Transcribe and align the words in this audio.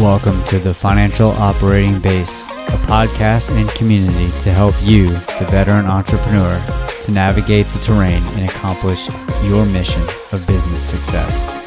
Welcome 0.00 0.42
to 0.46 0.58
the 0.58 0.72
Financial 0.72 1.28
Operating 1.32 2.00
Base, 2.00 2.46
a 2.46 2.78
podcast 2.88 3.54
and 3.54 3.68
community 3.72 4.30
to 4.40 4.50
help 4.50 4.74
you, 4.80 5.10
the 5.10 5.46
veteran 5.50 5.84
entrepreneur, 5.84 6.58
to 7.02 7.12
navigate 7.12 7.66
the 7.66 7.80
terrain 7.80 8.22
and 8.28 8.48
accomplish 8.48 9.08
your 9.44 9.66
mission 9.66 10.00
of 10.32 10.46
business 10.46 10.82
success. 10.82 11.59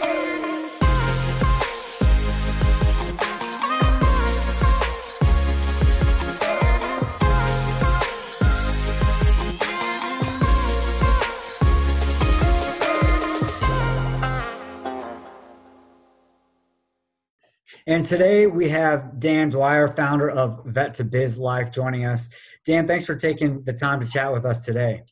And 18.04 18.10
today 18.10 18.48
we 18.48 18.68
have 18.68 19.18
Dan 19.18 19.50
Dwyer, 19.50 19.88
founder 19.88 20.30
of 20.30 20.66
Vet 20.66 20.94
to 20.96 21.06
Biz 21.06 21.38
Life, 21.38 21.72
joining 21.72 22.04
us. 22.04 22.28
Dan, 22.66 22.86
thanks 22.86 23.06
for 23.06 23.16
taking 23.16 23.64
the 23.64 23.72
time 23.72 24.02
to 24.02 24.06
chat 24.06 24.34
with 24.34 24.44
us 24.44 24.66
today. 24.66 25.04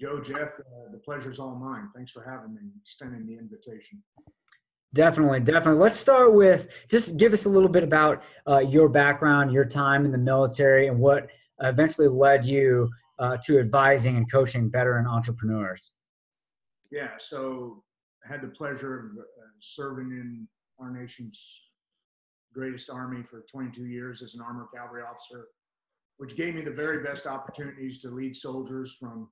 Joe, 0.00 0.18
Jeff, 0.22 0.58
uh, 0.60 0.90
the 0.92 0.96
pleasure's 1.04 1.38
all 1.38 1.56
mine. 1.56 1.90
Thanks 1.94 2.10
for 2.10 2.24
having 2.24 2.54
me, 2.54 2.60
and 2.62 2.72
extending 2.80 3.26
the 3.26 3.34
invitation. 3.34 4.02
Definitely, 4.94 5.40
definitely. 5.40 5.78
Let's 5.78 5.96
start 5.96 6.32
with 6.32 6.68
just 6.88 7.18
give 7.18 7.34
us 7.34 7.44
a 7.44 7.50
little 7.50 7.68
bit 7.68 7.82
about 7.82 8.22
uh, 8.48 8.60
your 8.60 8.88
background, 8.88 9.52
your 9.52 9.66
time 9.66 10.06
in 10.06 10.10
the 10.10 10.16
military, 10.16 10.86
and 10.86 10.98
what 10.98 11.28
eventually 11.60 12.08
led 12.08 12.46
you 12.46 12.88
uh, 13.18 13.36
to 13.44 13.58
advising 13.58 14.16
and 14.16 14.32
coaching 14.32 14.70
veteran 14.70 15.06
entrepreneurs. 15.06 15.90
Yeah, 16.90 17.10
so 17.18 17.84
I 18.24 18.32
had 18.32 18.40
the 18.40 18.48
pleasure 18.48 19.00
of 19.00 19.18
uh, 19.18 19.48
serving 19.58 20.12
in 20.12 20.48
our 20.80 20.90
nation's 20.90 21.60
greatest 22.54 22.90
army 22.90 23.22
for 23.22 23.44
22 23.50 23.86
years 23.86 24.22
as 24.22 24.34
an 24.34 24.40
armored 24.40 24.68
cavalry 24.74 25.02
officer, 25.02 25.48
which 26.18 26.36
gave 26.36 26.54
me 26.54 26.62
the 26.62 26.70
very 26.70 27.02
best 27.02 27.26
opportunities 27.26 27.98
to 28.00 28.10
lead 28.10 28.34
soldiers 28.34 28.96
from 28.98 29.28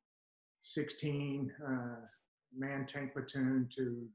16 0.63 1.53
uh, 1.67 2.07
man 2.57 2.87
tank 2.87 3.13
platoon 3.13 3.69
to 3.75 4.07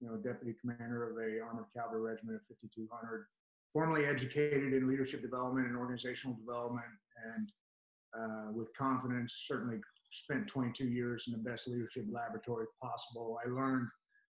you 0.00 0.08
know 0.08 0.16
deputy 0.16 0.54
commander 0.60 1.10
of 1.10 1.16
a 1.16 1.40
armored 1.40 1.66
cavalry 1.74 2.00
regiment 2.00 2.36
of 2.36 2.46
5200 2.46 3.26
formally 3.72 4.04
educated 4.04 4.74
in 4.74 4.88
leadership 4.88 5.22
development 5.22 5.66
and 5.66 5.76
organizational 5.76 6.36
development 6.36 6.84
and 7.34 7.52
uh, 8.18 8.52
with 8.52 8.74
confidence 8.76 9.44
certainly 9.46 9.78
spent 10.10 10.46
22 10.46 10.88
years 10.88 11.24
in 11.26 11.32
the 11.32 11.50
best 11.50 11.66
leadership 11.66 12.04
laboratory 12.10 12.66
possible. 12.82 13.38
I 13.44 13.48
learned 13.48 13.88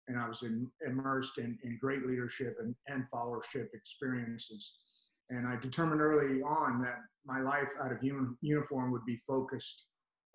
and 0.08 0.18
I 0.18 0.26
was 0.28 0.42
in, 0.42 0.66
immersed 0.86 1.38
in, 1.38 1.58
in 1.62 1.78
great 1.80 2.06
leadership 2.06 2.56
and, 2.60 2.74
and 2.86 3.04
followership 3.10 3.68
experiences. 3.74 4.78
And 5.30 5.46
I 5.46 5.56
determined 5.56 6.00
early 6.00 6.42
on 6.42 6.80
that 6.82 6.96
my 7.26 7.40
life 7.40 7.70
out 7.82 7.92
of 7.92 7.98
un, 8.02 8.36
uniform 8.40 8.90
would 8.90 9.04
be 9.04 9.18
focused 9.26 9.84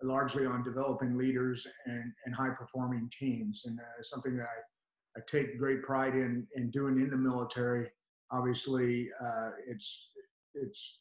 largely 0.02 0.46
on 0.46 0.62
developing 0.62 1.16
leaders 1.16 1.66
and, 1.86 2.12
and 2.24 2.34
high 2.34 2.50
performing 2.50 3.10
teams. 3.16 3.62
And 3.66 3.78
uh, 3.78 4.02
something 4.02 4.36
that 4.36 4.44
I, 4.44 5.18
I 5.18 5.22
take 5.26 5.58
great 5.58 5.82
pride 5.82 6.14
in, 6.14 6.46
in 6.54 6.70
doing 6.70 7.00
in 7.00 7.10
the 7.10 7.16
military. 7.16 7.88
Obviously, 8.30 9.08
uh, 9.24 9.50
it's, 9.68 10.10
it's, 10.54 11.00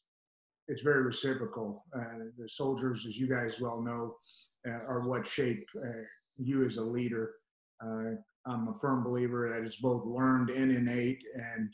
it's 0.68 0.82
very 0.82 1.04
reciprocal. 1.04 1.84
Uh, 1.96 2.26
the 2.38 2.50
soldiers, 2.50 3.06
as 3.06 3.18
you 3.18 3.28
guys 3.28 3.60
well 3.60 3.82
know, 3.82 4.16
uh, 4.68 4.86
are 4.88 5.08
what 5.08 5.28
shape 5.28 5.68
uh, 5.86 6.04
you 6.38 6.66
as 6.66 6.78
a 6.78 6.84
leader. 6.84 7.32
Uh, 7.86 8.16
I'm 8.46 8.68
a 8.68 8.78
firm 8.78 9.04
believer 9.04 9.50
that 9.50 9.66
it's 9.66 9.78
both 9.78 10.06
learned 10.06 10.50
and 10.50 10.72
innate. 10.72 11.24
And 11.36 11.74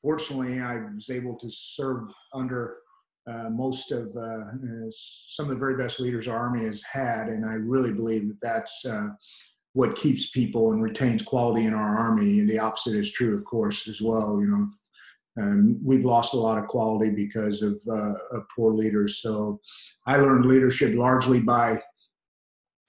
fortunately, 0.00 0.60
I 0.60 0.76
was 0.94 1.10
able 1.10 1.36
to 1.36 1.50
serve 1.50 2.08
under 2.34 2.76
uh, 3.30 3.50
most 3.50 3.92
of 3.92 4.08
uh, 4.16 4.44
some 5.28 5.46
of 5.46 5.50
the 5.50 5.58
very 5.58 5.76
best 5.76 6.00
leaders 6.00 6.26
our 6.26 6.38
Army 6.38 6.64
has 6.64 6.82
had. 6.82 7.28
And 7.28 7.44
I 7.44 7.54
really 7.54 7.92
believe 7.92 8.28
that 8.28 8.40
that's 8.40 8.84
uh, 8.84 9.08
what 9.72 9.96
keeps 9.96 10.30
people 10.30 10.72
and 10.72 10.82
retains 10.82 11.22
quality 11.22 11.66
in 11.66 11.74
our 11.74 11.96
Army. 11.96 12.40
And 12.40 12.48
the 12.48 12.58
opposite 12.58 12.94
is 12.94 13.12
true, 13.12 13.36
of 13.36 13.44
course, 13.44 13.88
as 13.88 14.00
well. 14.00 14.38
You 14.40 14.48
know, 14.48 14.68
um, 15.42 15.80
we've 15.84 16.04
lost 16.04 16.34
a 16.34 16.38
lot 16.38 16.58
of 16.58 16.66
quality 16.66 17.10
because 17.10 17.62
of, 17.62 17.80
uh, 17.88 18.14
of 18.32 18.44
poor 18.54 18.72
leaders. 18.72 19.20
So 19.22 19.60
I 20.06 20.16
learned 20.16 20.46
leadership 20.46 20.94
largely 20.94 21.40
by 21.40 21.80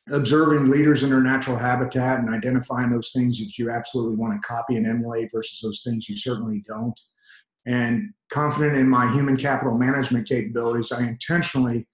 observing 0.10 0.70
leaders 0.70 1.04
in 1.04 1.10
their 1.10 1.22
natural 1.22 1.58
habitat 1.58 2.20
and 2.20 2.34
identifying 2.34 2.90
those 2.90 3.12
things 3.12 3.38
that 3.40 3.58
you 3.58 3.70
absolutely 3.70 4.16
want 4.16 4.34
to 4.34 4.48
copy 4.48 4.76
and 4.76 4.88
emulate 4.88 5.30
versus 5.32 5.60
those 5.62 5.84
things 5.84 6.10
you 6.10 6.18
certainly 6.18 6.64
don't. 6.68 7.00
And 7.68 8.12
confident 8.32 8.78
in 8.78 8.90
my 8.90 9.12
human 9.12 9.38
capital 9.38 9.78
management 9.78 10.28
capabilities, 10.28 10.92
I 10.92 11.04
intentionally 11.04 11.88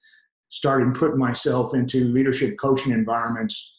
started 0.49 0.95
putting 0.95 1.19
myself 1.19 1.73
into 1.73 2.05
leadership 2.05 2.57
coaching 2.57 2.93
environments 2.93 3.75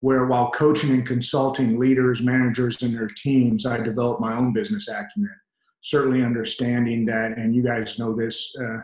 where 0.00 0.26
while 0.26 0.50
coaching 0.52 0.90
and 0.90 1.06
consulting 1.06 1.78
leaders, 1.78 2.22
managers, 2.22 2.82
and 2.82 2.94
their 2.94 3.08
teams, 3.08 3.66
I 3.66 3.78
developed 3.78 4.20
my 4.20 4.36
own 4.36 4.52
business 4.52 4.88
acumen. 4.88 5.34
Certainly 5.80 6.22
understanding 6.22 7.04
that, 7.06 7.36
and 7.36 7.54
you 7.54 7.64
guys 7.64 7.98
know 7.98 8.14
this 8.14 8.54
uh, 8.60 8.78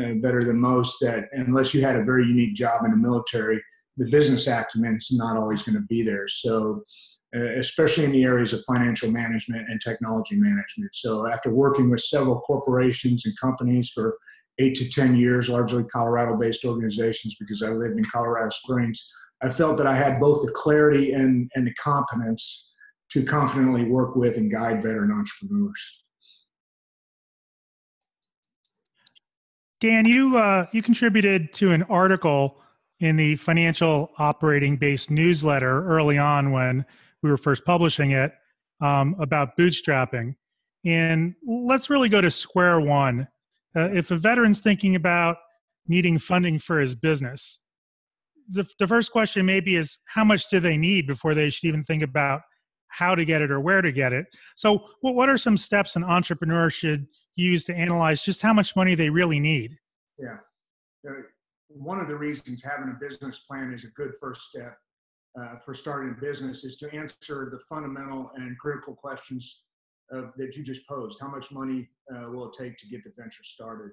uh, 0.00 0.14
better 0.22 0.42
than 0.42 0.58
most, 0.58 1.00
that 1.00 1.28
unless 1.32 1.74
you 1.74 1.82
had 1.82 1.96
a 1.96 2.04
very 2.04 2.24
unique 2.24 2.54
job 2.54 2.84
in 2.84 2.92
the 2.92 2.96
military, 2.96 3.62
the 3.96 4.10
business 4.10 4.46
acumen 4.46 4.96
is 4.96 5.10
not 5.12 5.36
always 5.36 5.62
going 5.62 5.76
to 5.76 5.86
be 5.88 6.02
there. 6.02 6.26
So, 6.28 6.82
uh, 7.36 7.52
especially 7.54 8.04
in 8.04 8.12
the 8.12 8.22
areas 8.22 8.52
of 8.52 8.62
financial 8.64 9.10
management 9.10 9.68
and 9.68 9.80
technology 9.80 10.36
management. 10.36 10.94
So, 10.94 11.26
after 11.26 11.50
working 11.50 11.90
with 11.90 12.00
several 12.00 12.40
corporations 12.40 13.26
and 13.26 13.38
companies 13.40 13.90
for 13.90 14.16
eight 14.58 14.74
to 14.76 14.88
10 14.88 15.16
years, 15.16 15.48
largely 15.48 15.84
Colorado 15.84 16.36
based 16.36 16.64
organizations, 16.64 17.36
because 17.40 17.62
I 17.62 17.70
lived 17.70 17.98
in 17.98 18.04
Colorado 18.12 18.50
Springs, 18.50 19.04
I 19.42 19.50
felt 19.50 19.76
that 19.78 19.86
I 19.86 19.94
had 19.94 20.20
both 20.20 20.46
the 20.46 20.52
clarity 20.52 21.12
and, 21.12 21.50
and 21.54 21.66
the 21.66 21.74
competence 21.74 22.72
to 23.10 23.22
confidently 23.24 23.84
work 23.84 24.16
with 24.16 24.36
and 24.36 24.50
guide 24.50 24.82
veteran 24.82 25.10
entrepreneurs. 25.10 26.02
Dan, 29.80 30.06
you 30.06 30.38
uh, 30.38 30.66
you 30.72 30.82
contributed 30.82 31.52
to 31.54 31.72
an 31.72 31.82
article 31.84 32.56
in 33.04 33.16
the 33.16 33.36
financial 33.36 34.10
operating 34.16 34.78
base 34.78 35.10
newsletter 35.10 35.86
early 35.86 36.16
on 36.16 36.52
when 36.52 36.86
we 37.22 37.28
were 37.28 37.36
first 37.36 37.62
publishing 37.66 38.12
it 38.12 38.32
um, 38.80 39.14
about 39.20 39.58
bootstrapping. 39.58 40.34
And 40.86 41.34
let's 41.46 41.90
really 41.90 42.08
go 42.08 42.22
to 42.22 42.30
square 42.30 42.80
one. 42.80 43.28
Uh, 43.76 43.90
if 43.92 44.10
a 44.10 44.16
veteran's 44.16 44.60
thinking 44.60 44.96
about 44.96 45.36
needing 45.86 46.18
funding 46.18 46.58
for 46.58 46.80
his 46.80 46.94
business, 46.94 47.60
the, 48.48 48.66
the 48.78 48.86
first 48.86 49.12
question 49.12 49.44
maybe 49.44 49.76
is 49.76 49.98
how 50.06 50.24
much 50.24 50.48
do 50.48 50.58
they 50.58 50.78
need 50.78 51.06
before 51.06 51.34
they 51.34 51.50
should 51.50 51.68
even 51.68 51.84
think 51.84 52.02
about 52.02 52.40
how 52.88 53.14
to 53.14 53.26
get 53.26 53.42
it 53.42 53.50
or 53.50 53.60
where 53.60 53.82
to 53.82 53.92
get 53.92 54.14
it? 54.14 54.24
So, 54.56 54.82
what, 55.02 55.14
what 55.14 55.28
are 55.28 55.36
some 55.36 55.58
steps 55.58 55.94
an 55.94 56.04
entrepreneur 56.04 56.70
should 56.70 57.06
use 57.36 57.66
to 57.66 57.74
analyze 57.74 58.22
just 58.22 58.40
how 58.40 58.54
much 58.54 58.74
money 58.74 58.94
they 58.94 59.10
really 59.10 59.40
need? 59.40 59.76
Yeah 60.18 60.36
one 61.74 62.00
of 62.00 62.08
the 62.08 62.16
reasons 62.16 62.62
having 62.62 62.88
a 62.88 62.98
business 62.98 63.40
plan 63.40 63.72
is 63.72 63.84
a 63.84 63.88
good 63.88 64.12
first 64.20 64.42
step 64.42 64.78
uh, 65.38 65.56
for 65.64 65.74
starting 65.74 66.14
a 66.16 66.20
business 66.20 66.64
is 66.64 66.76
to 66.78 66.94
answer 66.94 67.48
the 67.50 67.58
fundamental 67.68 68.30
and 68.36 68.56
critical 68.58 68.94
questions 68.94 69.64
that 70.36 70.56
you 70.56 70.62
just 70.62 70.86
posed. 70.86 71.18
How 71.20 71.28
much 71.28 71.50
money 71.50 71.88
uh, 72.14 72.30
will 72.30 72.48
it 72.48 72.54
take 72.56 72.76
to 72.78 72.86
get 72.86 73.02
the 73.04 73.12
venture 73.16 73.42
started? 73.42 73.90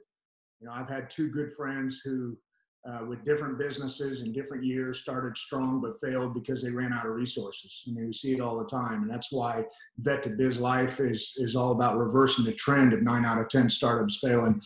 You 0.60 0.68
know, 0.68 0.74
I've 0.74 0.90
had 0.90 1.10
two 1.10 1.30
good 1.30 1.52
friends 1.54 2.02
who, 2.04 2.38
uh, 2.88 3.06
with 3.08 3.24
different 3.26 3.58
businesses 3.58 4.22
in 4.22 4.32
different 4.32 4.64
years, 4.64 5.02
started 5.02 5.38
strong 5.38 5.82
but 5.82 6.00
failed 6.00 6.34
because 6.36 6.62
they 6.62 6.70
ran 6.70 6.94
out 6.94 7.08
of 7.08 7.14
resources. 7.14 7.84
I 7.88 7.92
mean, 7.92 8.08
we 8.08 8.14
see 8.14 8.34
it 8.34 8.42
all 8.42 8.58
the 8.58 8.66
time, 8.66 9.04
and 9.04 9.10
that's 9.10 9.32
why 9.32 9.66
Vet 9.98 10.22
to 10.24 10.30
Biz 10.30 10.60
Life 10.60 11.00
is 11.00 11.34
is 11.38 11.56
all 11.56 11.72
about 11.72 11.98
reversing 11.98 12.46
the 12.46 12.54
trend 12.54 12.94
of 12.94 13.02
nine 13.02 13.26
out 13.26 13.42
of 13.42 13.50
ten 13.50 13.70
startups 13.70 14.20
failing 14.20 14.62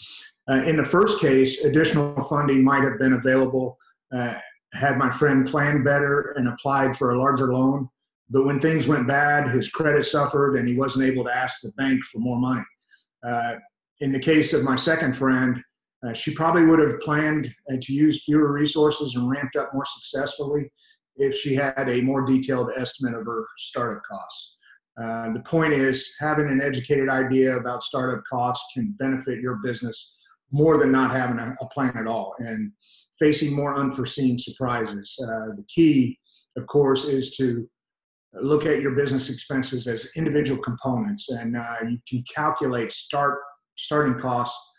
uh, 0.50 0.64
in 0.66 0.78
the 0.78 0.86
first 0.86 1.20
case, 1.20 1.64
additional 1.64 2.22
funding 2.24 2.64
might 2.64 2.84
have 2.84 3.00
been 3.00 3.14
available 3.14 3.78
uh, 4.14 4.36
had 4.74 4.98
my 4.98 5.10
friend 5.10 5.48
planned 5.48 5.84
better 5.84 6.34
and 6.38 6.48
applied 6.48 6.96
for 6.96 7.12
a 7.12 7.20
larger 7.20 7.54
loan. 7.54 7.90
But 8.30 8.46
when 8.46 8.60
things 8.60 8.88
went 8.88 9.08
bad, 9.08 9.50
his 9.50 9.70
credit 9.70 10.06
suffered 10.06 10.56
and 10.56 10.68
he 10.68 10.76
wasn't 10.76 11.06
able 11.06 11.24
to 11.26 11.36
ask 11.36 11.62
the 11.62 11.72
bank 11.78 12.04
for 12.06 12.20
more 12.20 12.40
money. 12.40 12.66
Uh, 13.26 13.56
in 14.02 14.12
the 14.12 14.20
case 14.20 14.54
of 14.54 14.64
my 14.64 14.76
second 14.76 15.16
friend, 15.16 15.62
uh, 16.06 16.14
she 16.14 16.34
probably 16.34 16.66
would 16.66 16.80
have 16.80 17.00
planned 17.00 17.54
uh, 17.72 17.78
to 17.82 17.94
use 17.94 18.24
fewer 18.26 18.52
resources 18.52 19.16
and 19.16 19.30
ramped 19.30 19.56
up 19.56 19.74
more 19.74 19.86
successfully 19.86 20.70
if 21.16 21.36
she 21.36 21.56
had 21.56 21.88
a 21.88 22.02
more 22.02 22.26
detailed 22.26 22.70
estimate 22.76 23.16
of 23.16 23.26
her 23.26 23.46
startup 23.58 24.04
costs. 24.04 24.58
Uh, 25.02 25.32
the 25.34 25.42
point 25.42 25.74
is, 25.74 26.16
having 26.20 26.50
an 26.50 26.62
educated 26.62 27.10
idea 27.10 27.58
about 27.58 27.84
startup 27.84 28.24
costs 28.30 28.66
can 28.74 28.94
benefit 29.00 29.40
your 29.40 29.56
business 29.56 30.15
more 30.52 30.78
than 30.78 30.92
not 30.92 31.12
having 31.12 31.40
a, 31.40 31.56
a 31.62 31.68
plan 31.70 31.96
at 31.98 32.08
all 32.08 32.34
and 32.40 32.72
facing 33.20 33.56
more 33.56 33.76
unforeseen 33.76 34.38
surprises. 34.38 35.16
Uh, 35.22 35.56
the 35.56 35.66
key, 35.68 36.18
of 36.58 36.68
course, 36.68 37.06
is 37.06 37.36
to 37.38 37.68
look 38.34 38.66
at 38.66 38.82
your 38.82 38.96
business 38.96 39.30
expenses 39.30 39.88
as 39.88 40.10
individual 40.16 40.62
components, 40.62 41.30
and 41.30 41.56
uh, 41.56 41.76
you 41.88 41.98
can 42.08 42.24
calculate 42.34 42.92
start 42.92 43.40
starting 43.78 44.20
costs 44.20 44.72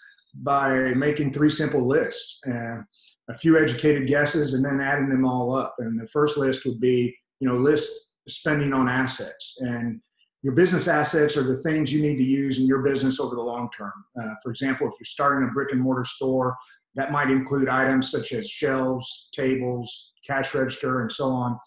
by 0.43 0.93
making 0.95 1.33
three 1.33 1.51
simple 1.51 1.87
lists, 1.87 2.41
and 2.45 2.85
a 3.31 3.37
few 3.37 3.59
educated 3.59 4.07
guesses, 4.07 4.55
and 4.55 4.65
then 4.65 4.81
adding 4.81 5.09
them 5.09 5.25
all 5.25 5.57
up. 5.57 5.75
And 5.79 5.99
the 5.99 6.07
first 6.09 6.37
list 6.37 6.67
would 6.67 6.81
be, 6.81 7.17
you 7.41 7.49
know, 7.49 7.57
list 7.57 8.15
spending 8.29 8.73
on 8.73 8.89
assets, 8.89 9.55
and 9.61 10.01
your 10.47 10.55
business 10.55 10.87
assets 10.87 11.37
are 11.37 11.43
the 11.43 11.61
things 11.65 11.93
you 11.93 12.01
need 12.01 12.19
to 12.19 12.23
use 12.23 12.61
in 12.61 12.69
your 12.69 12.79
business 12.79 13.19
over 13.19 13.35
the 13.35 13.43
long 13.43 13.69
term. 13.77 13.93
Uh, 14.17 14.33
for 14.41 14.51
example, 14.51 14.87
if 14.87 14.93
you're 14.93 15.05
starting 15.05 15.49
a 15.49 15.51
brick 15.51 15.73
and 15.73 15.81
mortar 15.81 16.05
store, 16.05 16.55
that 16.95 17.11
might 17.11 17.31
include 17.31 17.69
items 17.69 18.13
such 18.13 18.31
as 18.31 18.49
shelves, 18.49 19.29
tables, 19.35 20.13
cash 20.25 20.55
register, 20.55 21.01
and 21.01 21.11
so 21.11 21.31
on. 21.31 21.59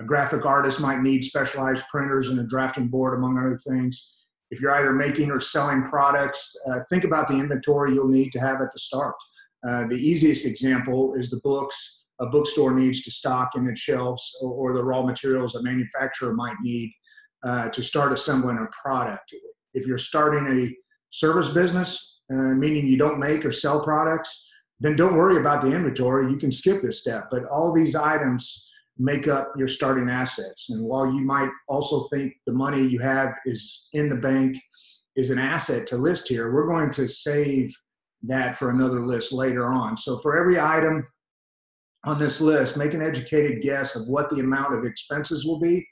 A 0.00 0.04
graphic 0.04 0.44
artist 0.44 0.80
might 0.80 1.02
need 1.02 1.22
specialized 1.22 1.84
printers 1.88 2.28
and 2.28 2.40
a 2.40 2.42
drafting 2.42 2.88
board, 2.88 3.16
among 3.16 3.38
other 3.38 3.60
things. 3.68 4.14
If 4.50 4.60
you're 4.60 4.74
either 4.74 4.92
making 4.92 5.30
or 5.30 5.38
selling 5.38 5.84
products, 5.84 6.52
uh, 6.68 6.80
think 6.90 7.04
about 7.04 7.28
the 7.28 7.36
inventory 7.36 7.94
you'll 7.94 8.08
need 8.08 8.32
to 8.32 8.40
have 8.40 8.60
at 8.60 8.72
the 8.72 8.80
start. 8.80 9.14
Uh, 9.68 9.86
the 9.86 9.94
easiest 9.94 10.46
example 10.46 11.14
is 11.14 11.30
the 11.30 11.40
books 11.44 12.02
a 12.18 12.26
bookstore 12.26 12.72
needs 12.72 13.02
to 13.02 13.10
stock 13.10 13.50
in 13.56 13.68
its 13.68 13.80
shelves 13.80 14.36
or, 14.40 14.50
or 14.50 14.72
the 14.72 14.82
raw 14.82 15.02
materials 15.02 15.54
a 15.54 15.62
manufacturer 15.62 16.34
might 16.34 16.56
need 16.62 16.90
uh, 17.46 17.70
to 17.70 17.82
start 17.82 18.12
assembling 18.12 18.58
a 18.58 18.66
product. 18.82 19.34
If 19.74 19.86
you're 19.86 19.98
starting 19.98 20.46
a 20.58 20.76
service 21.10 21.50
business, 21.50 22.20
uh, 22.32 22.54
meaning 22.54 22.86
you 22.86 22.98
don't 22.98 23.20
make 23.20 23.44
or 23.44 23.52
sell 23.52 23.84
products, 23.84 24.48
then 24.80 24.96
don't 24.96 25.16
worry 25.16 25.38
about 25.38 25.62
the 25.62 25.72
inventory. 25.72 26.30
You 26.30 26.38
can 26.38 26.52
skip 26.52 26.82
this 26.82 27.00
step. 27.00 27.28
But 27.30 27.44
all 27.44 27.72
these 27.72 27.94
items 27.94 28.66
make 28.98 29.28
up 29.28 29.52
your 29.56 29.68
starting 29.68 30.08
assets. 30.08 30.70
And 30.70 30.86
while 30.86 31.06
you 31.06 31.20
might 31.20 31.50
also 31.68 32.04
think 32.08 32.32
the 32.46 32.52
money 32.52 32.86
you 32.86 32.98
have 32.98 33.34
is 33.44 33.88
in 33.92 34.08
the 34.08 34.16
bank 34.16 34.56
is 35.14 35.30
an 35.30 35.38
asset 35.38 35.86
to 35.88 35.96
list 35.96 36.28
here, 36.28 36.52
we're 36.52 36.66
going 36.66 36.90
to 36.92 37.06
save 37.06 37.74
that 38.22 38.56
for 38.56 38.70
another 38.70 39.06
list 39.06 39.32
later 39.32 39.66
on. 39.66 39.96
So 39.96 40.18
for 40.18 40.38
every 40.38 40.58
item 40.58 41.06
on 42.04 42.18
this 42.18 42.40
list, 42.40 42.76
make 42.76 42.94
an 42.94 43.02
educated 43.02 43.62
guess 43.62 43.96
of 43.96 44.08
what 44.08 44.30
the 44.30 44.40
amount 44.40 44.74
of 44.74 44.84
expenses 44.84 45.46
will 45.46 45.60
be. 45.60 45.86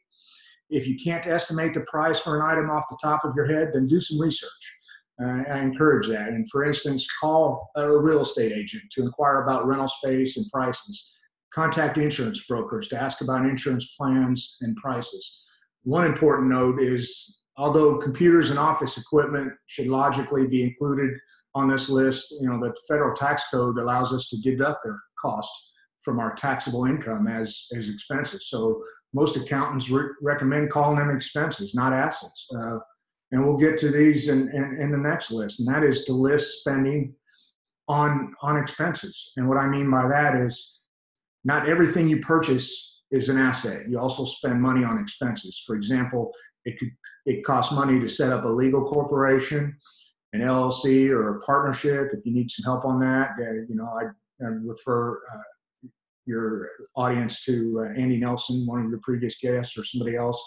If 0.70 0.86
you 0.86 0.96
can't 1.02 1.26
estimate 1.26 1.74
the 1.74 1.82
price 1.82 2.18
for 2.18 2.36
an 2.36 2.50
item 2.50 2.70
off 2.70 2.84
the 2.90 2.98
top 3.02 3.24
of 3.24 3.34
your 3.36 3.46
head, 3.46 3.70
then 3.72 3.86
do 3.86 4.00
some 4.00 4.20
research. 4.20 4.50
Uh, 5.22 5.42
I 5.50 5.60
encourage 5.60 6.08
that. 6.08 6.28
And 6.28 6.48
for 6.50 6.64
instance, 6.64 7.06
call 7.20 7.70
a 7.76 7.96
real 7.96 8.22
estate 8.22 8.52
agent 8.52 8.84
to 8.92 9.02
inquire 9.02 9.42
about 9.42 9.66
rental 9.66 9.88
space 9.88 10.36
and 10.36 10.46
prices. 10.52 11.12
Contact 11.54 11.98
insurance 11.98 12.46
brokers 12.46 12.88
to 12.88 13.00
ask 13.00 13.20
about 13.20 13.46
insurance 13.46 13.94
plans 13.96 14.56
and 14.62 14.76
prices. 14.76 15.44
One 15.84 16.04
important 16.04 16.50
note 16.50 16.82
is 16.82 17.38
although 17.56 17.98
computers 17.98 18.50
and 18.50 18.58
office 18.58 18.98
equipment 18.98 19.52
should 19.66 19.86
logically 19.86 20.48
be 20.48 20.64
included 20.64 21.10
on 21.54 21.68
this 21.68 21.88
list, 21.88 22.34
you 22.40 22.48
know, 22.48 22.58
the 22.58 22.74
federal 22.88 23.14
tax 23.14 23.44
code 23.52 23.78
allows 23.78 24.12
us 24.12 24.28
to 24.30 24.40
deduct 24.40 24.82
their 24.82 25.00
cost 25.20 25.50
from 26.00 26.18
our 26.18 26.34
taxable 26.34 26.86
income 26.86 27.28
as, 27.28 27.66
as 27.76 27.88
expenses. 27.88 28.48
So 28.50 28.82
most 29.14 29.36
accountants 29.36 29.88
re- 29.88 30.10
recommend 30.20 30.70
calling 30.70 30.98
them 30.98 31.14
expenses, 31.14 31.74
not 31.74 31.92
assets. 31.92 32.46
Uh, 32.54 32.78
and 33.32 33.44
we'll 33.44 33.56
get 33.56 33.78
to 33.78 33.90
these 33.90 34.28
in, 34.28 34.48
in, 34.50 34.78
in, 34.80 34.92
the 34.92 34.98
next 34.98 35.30
list, 35.30 35.60
and 35.60 35.68
that 35.68 35.82
is 35.82 36.04
to 36.04 36.12
list 36.12 36.60
spending 36.60 37.14
on 37.88 38.34
on 38.42 38.56
expenses. 38.56 39.32
And 39.36 39.48
what 39.48 39.58
I 39.58 39.66
mean 39.66 39.90
by 39.90 40.06
that 40.08 40.36
is 40.36 40.80
not 41.44 41.68
everything 41.68 42.08
you 42.08 42.20
purchase 42.20 43.02
is 43.10 43.28
an 43.28 43.38
asset. 43.38 43.88
You 43.88 43.98
also 43.98 44.24
spend 44.24 44.60
money 44.60 44.84
on 44.84 44.98
expenses. 44.98 45.62
For 45.66 45.74
example, 45.74 46.32
it 46.64 46.78
could 46.78 46.90
it 47.26 47.44
costs 47.44 47.74
money 47.74 47.98
to 48.00 48.08
set 48.08 48.32
up 48.32 48.44
a 48.44 48.48
legal 48.48 48.84
corporation, 48.84 49.76
an 50.32 50.40
LLC, 50.40 51.08
or 51.10 51.36
a 51.36 51.40
partnership. 51.40 52.10
If 52.12 52.24
you 52.26 52.32
need 52.32 52.50
some 52.50 52.64
help 52.64 52.84
on 52.84 53.00
that, 53.00 53.30
uh, 53.40 53.52
you 53.68 53.74
know 53.74 53.86
I, 53.86 54.04
I 54.44 54.48
refer 54.62 55.18
uh, 55.32 55.42
your 56.26 56.68
audience 56.96 57.44
to 57.44 57.84
uh, 57.84 58.00
Andy 58.00 58.18
Nelson, 58.18 58.66
one 58.66 58.84
of 58.84 58.90
your 58.90 59.00
previous 59.02 59.38
guests, 59.38 59.76
or 59.76 59.84
somebody 59.84 60.16
else. 60.16 60.42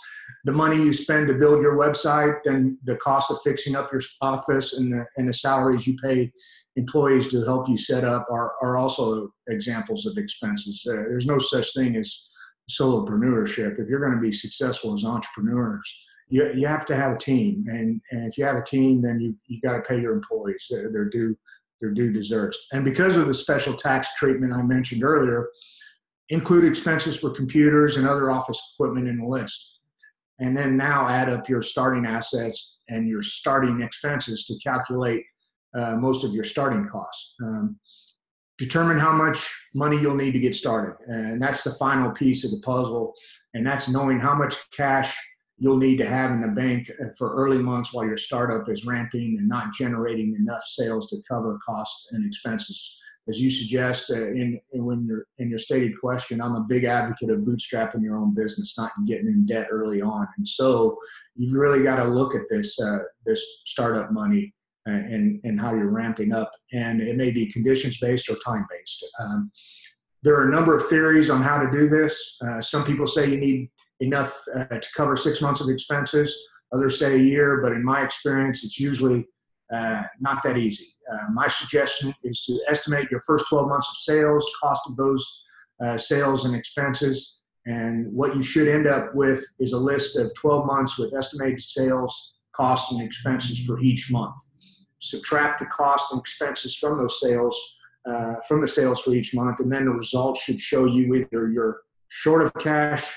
The 0.45 0.51
money 0.51 0.77
you 0.77 0.94
spend 0.94 1.27
to 1.27 1.33
build 1.35 1.62
your 1.62 1.77
website, 1.77 2.39
then 2.44 2.77
the 2.83 2.97
cost 2.97 3.31
of 3.31 3.38
fixing 3.44 3.75
up 3.75 3.91
your 3.91 4.01
office, 4.21 4.74
and 4.74 4.91
the, 4.91 5.06
and 5.18 5.27
the 5.27 5.33
salaries 5.33 5.85
you 5.85 5.95
pay 5.97 6.31
employees 6.75 7.27
to 7.29 7.44
help 7.44 7.68
you 7.68 7.77
set 7.77 8.03
up 8.03 8.27
are, 8.31 8.53
are 8.62 8.77
also 8.77 9.33
examples 9.50 10.06
of 10.06 10.18
expenses. 10.18 10.85
Uh, 10.89 10.94
there's 10.94 11.25
no 11.25 11.39
such 11.39 11.74
thing 11.74 11.95
as 11.95 12.30
solopreneurship. 12.69 13.80
If 13.80 13.88
you're 13.88 14.00
going 14.00 14.15
to 14.15 14.21
be 14.21 14.31
successful 14.31 14.94
as 14.94 15.03
entrepreneurs, 15.03 16.06
you, 16.30 16.51
you 16.53 16.68
have 16.68 16.85
to 16.88 16.95
have 16.95 17.13
a 17.13 17.18
team. 17.18 17.65
And, 17.68 18.01
and 18.12 18.27
if 18.27 18.38
you 18.38 18.45
have 18.45 18.57
a 18.57 18.63
team, 18.63 19.01
then 19.01 19.19
you, 19.19 19.35
you 19.47 19.59
got 19.62 19.73
to 19.73 19.81
pay 19.81 20.00
your 20.00 20.13
employees 20.13 20.65
They're 20.69 21.09
due 21.09 21.38
their 21.81 21.91
due 21.91 22.12
deserts. 22.12 22.68
And 22.71 22.83
because 22.83 23.18
of 23.18 23.27
the 23.27 23.33
special 23.33 23.74
tax 23.74 24.13
treatment 24.15 24.53
I 24.53 24.62
mentioned 24.62 25.03
earlier, 25.03 25.50
include 26.29 26.65
expenses 26.65 27.18
for 27.18 27.29
computers 27.29 27.97
and 27.97 28.07
other 28.07 28.31
office 28.31 28.62
equipment 28.74 29.07
in 29.07 29.18
the 29.19 29.25
list. 29.25 29.79
And 30.39 30.56
then 30.56 30.77
now 30.77 31.07
add 31.07 31.29
up 31.29 31.50
your 31.50 31.62
starting 31.62 32.06
assets 32.06 32.79
and 32.89 33.07
your 33.07 33.24
starting 33.24 33.81
expenses 33.81 34.45
to 34.45 34.57
calculate 34.59 35.24
uh, 35.75 35.95
most 35.97 36.24
of 36.24 36.33
your 36.33 36.44
starting 36.44 36.88
costs. 36.88 37.35
Um, 37.44 37.80
determine 38.57 38.97
how 38.97 39.12
much 39.12 39.51
money 39.75 40.00
you'll 40.00 40.15
need 40.15 40.31
to 40.31 40.39
get 40.39 40.56
started. 40.56 40.95
And 41.07 41.41
that's 41.41 41.63
the 41.63 41.75
final 41.75 42.12
piece 42.12 42.44
of 42.44 42.51
the 42.51 42.59
puzzle. 42.59 43.13
And 43.53 43.65
that's 43.65 43.88
knowing 43.89 44.19
how 44.19 44.35
much 44.35 44.56
cash 44.71 45.15
you'll 45.57 45.77
need 45.77 45.98
to 45.98 46.06
have 46.06 46.31
in 46.31 46.42
the 46.42 46.48
bank 46.48 46.92
for 47.18 47.33
early 47.36 47.57
months 47.57 47.94
while 47.94 48.06
your 48.06 48.18
startup 48.18 48.69
is 48.69 48.86
ramping 48.86 49.38
and 49.39 49.48
not 49.48 49.74
generating 49.74 50.36
enough 50.39 50.62
sales 50.63 51.07
to 51.07 51.18
cover 51.27 51.57
costs 51.65 52.07
and 52.12 52.25
expenses. 52.25 52.98
As 53.30 53.42
you 53.42 53.51
suggest 53.51 54.09
uh, 54.09 54.27
in, 54.30 54.57
in, 54.71 54.86
when 54.86 55.06
you're 55.06 55.25
in 55.38 55.50
your 55.50 55.59
stated 55.59 56.00
question, 56.00 56.39
I'm 56.39 56.56
a 56.56 56.63
big 56.63 56.86
advocate 56.86 57.30
of 57.30 57.39
bootstrapping 57.39 58.01
your 58.01 58.15
own 58.15 58.33
business, 58.33 58.75
not 58.77 58.92
getting 59.06 59.27
in 59.27 59.45
debt 59.45 59.68
early 59.69 60.01
on. 60.01 60.27
And 60.38 60.48
so 60.48 60.98
you've 61.36 61.54
really 61.54 61.83
got 61.83 61.98
to 61.98 62.06
look 62.07 62.36
at 62.36 62.44
this 62.50 62.80
uh, 62.80 63.00
this 63.25 63.44
startup 63.65 64.13
money 64.13 64.54
and, 64.86 65.42
and 65.44 65.59
how 65.59 65.74
you're 65.74 65.89
ramping 65.92 66.33
up. 66.33 66.51
And 66.74 67.01
it 67.01 67.18
may 67.18 67.31
be 67.31 67.51
conditions 67.51 68.00
based 68.00 68.30
or 68.30 68.38
time 68.38 68.65
based. 68.69 69.06
Um, 69.19 69.51
there 70.24 70.36
are 70.36 70.48
a 70.48 70.51
number 70.51 70.75
of 70.75 70.88
theories 70.88 71.30
on 71.30 71.42
how 71.42 71.59
to 71.59 71.69
do 71.69 71.89
this. 71.89 72.38
Uh, 72.45 72.62
some 72.62 72.83
people 72.86 73.06
say 73.06 73.30
you 73.30 73.38
need 73.38 73.69
enough 73.99 74.44
uh, 74.55 74.65
to 74.65 74.88
cover 74.95 75.15
six 75.15 75.41
months 75.41 75.61
of 75.61 75.69
expenses. 75.69 76.35
Others 76.73 76.99
say 76.99 77.15
a 77.15 77.23
year, 77.23 77.61
but 77.61 77.71
in 77.71 77.83
my 77.83 78.01
experience, 78.01 78.63
it's 78.63 78.79
usually 78.79 79.27
uh, 79.73 80.04
not 80.19 80.44
that 80.44 80.57
easy. 80.57 80.87
Uh, 81.11 81.30
my 81.31 81.47
suggestion 81.47 82.13
is 82.23 82.44
to 82.44 82.59
estimate 82.68 83.09
your 83.09 83.21
first 83.21 83.45
12 83.49 83.69
months 83.69 83.87
of 83.89 83.97
sales, 83.97 84.49
cost 84.61 84.81
of 84.87 84.97
those 84.97 85.45
uh, 85.83 85.97
sales 85.97 86.45
and 86.45 86.56
expenses, 86.56 87.39
and 87.66 88.11
what 88.13 88.35
you 88.35 88.44
should 88.44 88.68
end 88.68 88.87
up 88.87 89.13
with 89.13 89.44
is 89.59 89.73
a 89.73 89.77
list 89.77 90.18
of 90.18 90.33
12 90.35 90.66
months 90.66 90.97
with 90.97 91.13
estimated 91.13 91.61
sales, 91.61 92.35
costs, 92.54 92.92
and 92.92 93.01
expenses 93.01 93.66
for 93.66 93.80
each 93.81 94.11
month. 94.11 94.35
Subtract 94.99 95.59
the 95.59 95.66
cost 95.66 96.11
and 96.11 96.19
expenses 96.19 96.75
from 96.77 96.97
those 96.97 97.19
sales, 97.19 97.77
uh, 98.06 98.35
from 98.47 98.61
the 98.61 98.68
sales 98.68 99.01
for 99.01 99.11
each 99.11 99.33
month, 99.35 99.59
and 99.59 99.71
then 99.71 99.85
the 99.85 99.92
results 99.92 100.42
should 100.42 100.59
show 100.59 100.85
you 100.85 101.13
either 101.13 101.49
you're 101.49 101.81
short 102.09 102.42
of 102.42 102.54
cash 102.56 103.13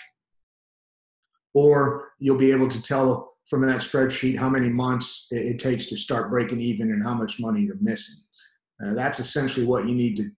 or 1.54 2.08
you'll 2.18 2.38
be 2.38 2.52
able 2.52 2.68
to 2.68 2.82
tell 2.82 3.34
from 3.48 3.62
that 3.62 3.80
spreadsheet 3.80 4.38
how 4.38 4.48
many 4.48 4.68
months 4.68 5.26
it, 5.30 5.58
takes 5.58 5.86
to 5.86 5.96
start 5.96 6.30
breaking 6.30 6.60
even 6.60 6.92
and 6.92 7.02
how 7.02 7.14
much 7.14 7.40
money 7.40 7.62
you're 7.62 7.76
missing. 7.80 8.14
Uh, 8.84 8.94
that's 8.94 9.18
essentially 9.18 9.66
what 9.66 9.88
you 9.88 9.94
need 9.94 10.16
to, 10.16 10.30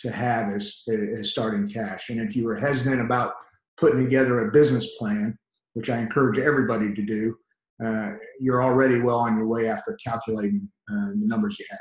to 0.00 0.10
have 0.10 0.50
as, 0.50 0.82
as 0.88 1.30
starting 1.30 1.68
cash. 1.68 2.08
And 2.08 2.20
if 2.20 2.34
you 2.34 2.44
were 2.44 2.56
hesitant 2.56 3.02
about 3.02 3.34
putting 3.76 4.02
together 4.02 4.48
a 4.48 4.52
business 4.52 4.96
plan, 4.96 5.36
which 5.74 5.90
I 5.90 5.98
encourage 5.98 6.38
everybody 6.38 6.94
to 6.94 7.02
do, 7.02 7.36
uh, 7.84 8.12
you're 8.40 8.62
already 8.62 9.00
well 9.00 9.18
on 9.18 9.36
your 9.36 9.46
way 9.46 9.68
after 9.68 9.96
calculating 10.04 10.68
uh, 10.90 11.10
the 11.10 11.26
numbers 11.26 11.58
you 11.58 11.66
have. 11.70 11.78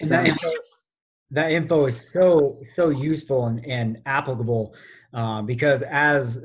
And 0.00 0.10
that, 0.10 0.38
that 1.32 1.50
info 1.50 1.86
is 1.86 2.12
so 2.12 2.56
so 2.74 2.90
useful 2.90 3.46
and, 3.46 3.64
and 3.66 3.98
applicable 4.06 4.74
uh, 5.14 5.42
because 5.42 5.82
as 5.82 6.38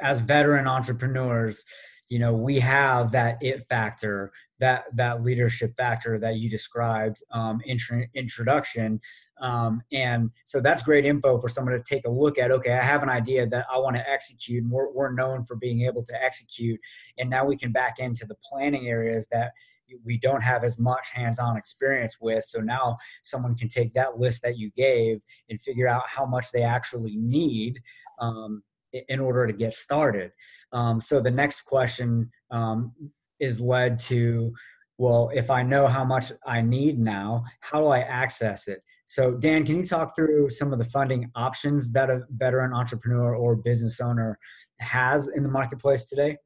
as 0.00 0.18
veteran 0.20 0.66
entrepreneurs 0.66 1.64
you 2.08 2.18
know 2.18 2.34
we 2.34 2.58
have 2.58 3.12
that 3.12 3.36
it 3.40 3.66
factor 3.68 4.32
that 4.60 4.84
that 4.94 5.22
leadership 5.22 5.74
factor 5.76 6.18
that 6.18 6.36
you 6.36 6.48
described 6.48 7.22
um, 7.32 7.60
intro, 7.66 8.02
introduction 8.14 9.00
um, 9.40 9.82
and 9.92 10.30
so 10.44 10.60
that's 10.60 10.82
great 10.82 11.04
info 11.04 11.38
for 11.38 11.48
someone 11.48 11.74
to 11.74 11.82
take 11.82 12.06
a 12.06 12.10
look 12.10 12.38
at 12.38 12.50
okay 12.50 12.72
i 12.72 12.82
have 12.82 13.02
an 13.02 13.10
idea 13.10 13.46
that 13.46 13.66
i 13.72 13.78
want 13.78 13.94
to 13.96 14.10
execute 14.10 14.62
and 14.62 14.72
we're, 14.72 14.90
we're 14.90 15.12
known 15.12 15.44
for 15.44 15.56
being 15.56 15.82
able 15.82 16.02
to 16.02 16.14
execute 16.22 16.80
and 17.18 17.28
now 17.28 17.44
we 17.44 17.56
can 17.56 17.72
back 17.72 17.98
into 17.98 18.24
the 18.26 18.36
planning 18.48 18.88
areas 18.88 19.28
that 19.30 19.52
we 20.04 20.18
don't 20.18 20.42
have 20.42 20.64
as 20.64 20.78
much 20.78 21.10
hands-on 21.10 21.56
experience 21.56 22.16
with 22.20 22.44
so 22.44 22.60
now 22.60 22.96
someone 23.22 23.54
can 23.54 23.68
take 23.68 23.92
that 23.94 24.18
list 24.18 24.42
that 24.42 24.56
you 24.58 24.70
gave 24.76 25.20
and 25.50 25.60
figure 25.60 25.88
out 25.88 26.02
how 26.06 26.24
much 26.24 26.50
they 26.52 26.62
actually 26.62 27.16
need 27.16 27.80
um, 28.20 28.62
in 29.08 29.20
order 29.20 29.46
to 29.46 29.52
get 29.52 29.74
started. 29.74 30.30
Um, 30.72 31.00
so 31.00 31.20
the 31.20 31.30
next 31.30 31.62
question 31.62 32.30
um, 32.50 32.92
is 33.40 33.60
led 33.60 33.98
to 34.00 34.54
well, 34.96 35.30
if 35.34 35.50
I 35.50 35.62
know 35.62 35.88
how 35.88 36.04
much 36.04 36.30
I 36.46 36.60
need 36.60 37.00
now, 37.00 37.44
how 37.60 37.80
do 37.80 37.88
I 37.88 38.00
access 38.00 38.68
it? 38.68 38.84
So, 39.06 39.32
Dan, 39.32 39.66
can 39.66 39.76
you 39.76 39.84
talk 39.84 40.14
through 40.14 40.50
some 40.50 40.72
of 40.72 40.78
the 40.78 40.84
funding 40.84 41.30
options 41.34 41.90
that 41.92 42.10
a 42.10 42.22
veteran 42.30 42.72
entrepreneur 42.72 43.34
or 43.34 43.56
business 43.56 44.00
owner 44.00 44.38
has 44.78 45.26
in 45.28 45.42
the 45.42 45.48
marketplace 45.48 46.08
today? 46.08 46.36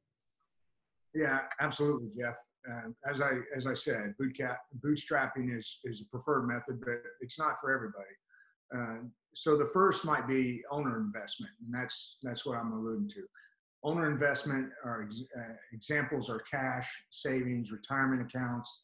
Yeah, 1.15 1.41
absolutely, 1.61 2.09
Jeff. 2.19 2.37
Um, 2.71 2.95
as 3.09 3.21
I 3.21 3.39
as 3.57 3.67
I 3.67 3.75
said, 3.75 4.15
bootstrapping 4.21 5.57
is 5.57 5.81
is 5.85 6.03
a 6.03 6.05
preferred 6.07 6.47
method, 6.47 6.81
but 6.85 7.01
it's 7.21 7.39
not 7.39 7.61
for 7.61 7.73
everybody. 7.73 8.15
Uh, 8.77 9.09
so 9.35 9.57
the 9.57 9.67
first 9.67 10.05
might 10.05 10.27
be 10.29 10.63
owner 10.71 10.99
investment, 10.99 11.53
and 11.65 11.73
that's 11.73 12.17
that's 12.23 12.45
what 12.45 12.59
I'm 12.59 12.73
alluding 12.73 13.09
to. 13.11 13.23
Owner 13.85 14.11
investment 14.11 14.71
are 14.85 15.05
ex- 15.05 15.23
uh, 15.39 15.55
examples 15.73 16.29
are 16.29 16.41
cash, 16.41 16.89
savings, 17.11 17.71
retirement 17.71 18.23
accounts, 18.23 18.83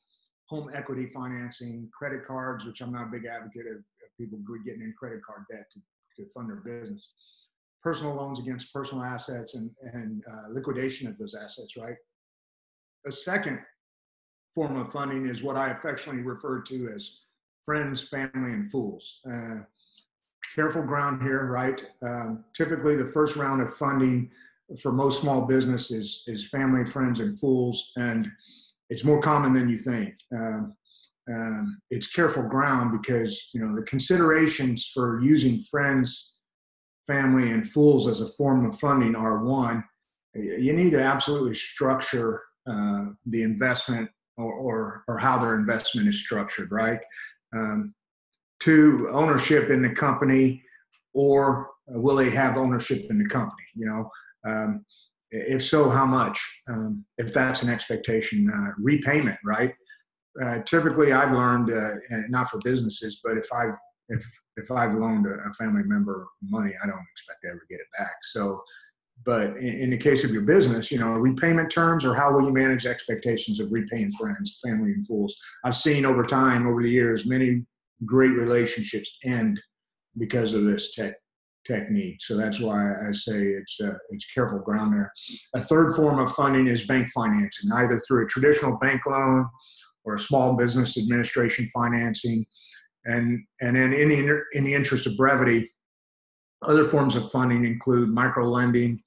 home 0.49 0.71
equity 0.73 1.07
financing, 1.07 1.91
credit 1.97 2.27
cards, 2.27 2.65
which 2.65 2.81
I'm 2.81 2.93
not 2.93 3.09
a 3.09 3.11
big 3.11 3.27
advocate 3.27 3.67
of, 3.67 3.79
of 3.79 4.09
people 4.19 4.39
getting 4.65 4.83
in 4.83 4.95
credit 4.99 5.21
card 5.27 5.45
debt 5.51 5.67
to, 5.73 5.81
to 6.23 6.31
fund 6.31 6.49
their 6.49 6.57
business. 6.57 7.09
Personal 7.83 8.15
loans 8.15 8.39
against 8.39 8.73
personal 8.73 9.05
assets 9.05 9.57
and, 9.57 9.71
and 9.83 10.25
uh, 10.33 10.49
liquidation 10.51 11.09
of 11.09 11.19
those 11.19 11.35
assets, 11.35 11.77
right? 11.77 11.97
A 13.07 13.13
second 13.13 13.59
form 14.55 14.77
of 14.77 14.93
funding 14.93 15.27
is 15.27 15.43
what 15.43 15.57
I 15.57 15.71
affectionately 15.71 16.23
refer 16.23 16.61
to 16.63 16.93
as 16.95 17.19
friends, 17.65 18.03
family, 18.03 18.53
and 18.53 18.71
fools. 18.71 19.21
Uh, 19.31 19.61
careful 20.55 20.83
ground 20.83 21.23
here, 21.23 21.47
right? 21.47 21.85
Um, 22.03 22.45
typically, 22.55 22.97
the 22.97 23.07
first 23.07 23.37
round 23.37 23.63
of 23.63 23.75
funding 23.75 24.31
for 24.81 24.93
most 24.93 25.21
small 25.21 25.47
business 25.47 25.91
is, 25.91 26.23
is 26.27 26.49
family, 26.49 26.85
friends, 26.85 27.21
and 27.21 27.39
fools, 27.39 27.93
and 27.97 28.29
it's 28.91 29.05
more 29.05 29.21
common 29.21 29.53
than 29.53 29.69
you 29.69 29.79
think. 29.79 30.15
Um, 30.33 30.77
um, 31.33 31.81
it's 31.91 32.13
careful 32.13 32.43
ground 32.43 33.01
because 33.01 33.49
you 33.55 33.61
know 33.61 33.75
the 33.75 33.83
considerations 33.85 34.91
for 34.93 35.21
using 35.23 35.59
friends, 35.59 36.35
family, 37.07 37.51
and 37.51 37.69
fools 37.69 38.07
as 38.07 38.21
a 38.21 38.29
form 38.29 38.67
of 38.67 38.79
funding 38.79 39.17
are 39.17 39.43
one, 39.43 39.83
you 40.35 40.73
need 40.73 40.91
to 40.91 41.03
absolutely 41.03 41.55
structure 41.55 42.43
uh, 42.71 43.07
the 43.27 43.43
investment 43.43 44.09
or, 44.37 44.53
or, 44.53 45.05
or 45.09 45.19
how 45.19 45.39
their 45.39 45.55
investment 45.57 46.09
is 46.09 46.21
structured, 46.21 46.71
right? 46.73 47.01
Um, 47.55 47.95
two, 48.61 49.09
ownership 49.13 49.71
in 49.71 49.83
the 49.83 49.91
company, 49.91 50.63
or 51.13 51.71
will 51.89 52.17
they 52.17 52.31
have 52.31 52.57
ownership 52.57 53.07
in 53.11 53.19
the 53.19 53.29
company? 53.29 53.63
You 53.75 53.87
know, 53.87 54.11
um, 54.51 54.85
if 55.31 55.65
so, 55.65 55.91
how 55.91 56.07
much? 56.07 56.41
Um, 56.69 57.05
if 57.19 57.33
that's 57.33 57.63
an 57.63 57.71
expectation, 57.71 58.51
uh, 58.51 58.73
repayment, 58.79 59.39
right? 59.45 59.75
Uh, 60.43 60.61
typically, 60.61 61.13
I've 61.13 61.33
learned, 61.33 61.71
uh, 61.71 61.95
not 62.29 62.49
for 62.49 62.59
businesses, 62.65 63.21
but 63.23 63.37
if 63.37 63.47
I've 63.53 63.77
if 64.09 64.25
if 64.57 64.71
I've 64.71 64.95
loaned 64.95 65.27
a, 65.27 65.53
family 65.55 65.83
member 65.85 66.27
money, 66.43 66.73
I 66.83 66.87
don't 66.87 67.07
expect 67.13 67.41
to 67.43 67.51
ever 67.51 67.63
get 67.71 67.81
it 67.81 67.87
back. 67.99 68.17
So, 68.23 68.63
but 69.25 69.57
in, 69.57 69.81
in, 69.81 69.91
the 69.91 69.99
case 69.99 70.25
of 70.25 70.31
your 70.33 70.43
business, 70.43 70.91
you 70.91 70.99
know, 70.99 71.13
repayment 71.13 71.71
terms 71.71 72.05
or 72.05 72.15
how 72.15 72.33
will 72.33 72.45
you 72.45 72.53
manage 72.53 72.85
expectations 72.87 73.61
of 73.61 73.73
repaying 73.73 74.13
friends, 74.13 74.59
family, 74.63 74.93
and 74.93 75.07
fools? 75.07 75.35
I've 75.65 75.77
seen 75.77 76.05
over 76.05 76.25
time, 76.25 76.67
over 76.67 76.83
the 76.83 76.91
years, 76.91 77.27
many 77.27 77.65
great 78.05 78.33
relationships 78.33 79.19
end 79.25 79.61
because 80.19 80.55
of 80.55 80.65
this 80.65 80.95
tech 80.95 81.15
technique. 81.67 82.19
So 82.21 82.37
that's 82.37 82.61
why 82.61 82.93
I 83.09 83.13
say 83.13 83.43
it's 83.43 83.81
uh, 83.81 83.95
it's 84.11 84.31
careful 84.33 84.59
ground 84.59 84.95
there. 84.95 85.13
A 85.55 85.61
third 85.61 85.95
form 85.95 86.19
of 86.19 86.33
funding 86.33 86.69
is 86.69 86.87
bank 86.87 87.09
financing, 87.15 87.73
either 87.73 88.01
through 88.01 88.25
a 88.25 88.29
traditional 88.29 88.77
bank 88.79 89.03
loan 89.07 89.49
or 90.05 90.15
a 90.15 90.19
small 90.19 90.55
business 90.57 90.99
administration 90.99 91.69
financing. 91.73 92.45
And 93.07 93.43
and 93.61 93.77
then 93.77 93.93
in 93.93 94.09
the 94.09 94.43
in 94.53 94.65
the 94.65 94.75
interest 94.75 95.07
of 95.07 95.17
brevity, 95.17 95.71
other 96.67 96.85
forms 96.85 97.17
of 97.17 97.31
funding 97.31 97.65
include 97.65 98.11
micro 98.11 98.49
lending, 98.49 99.01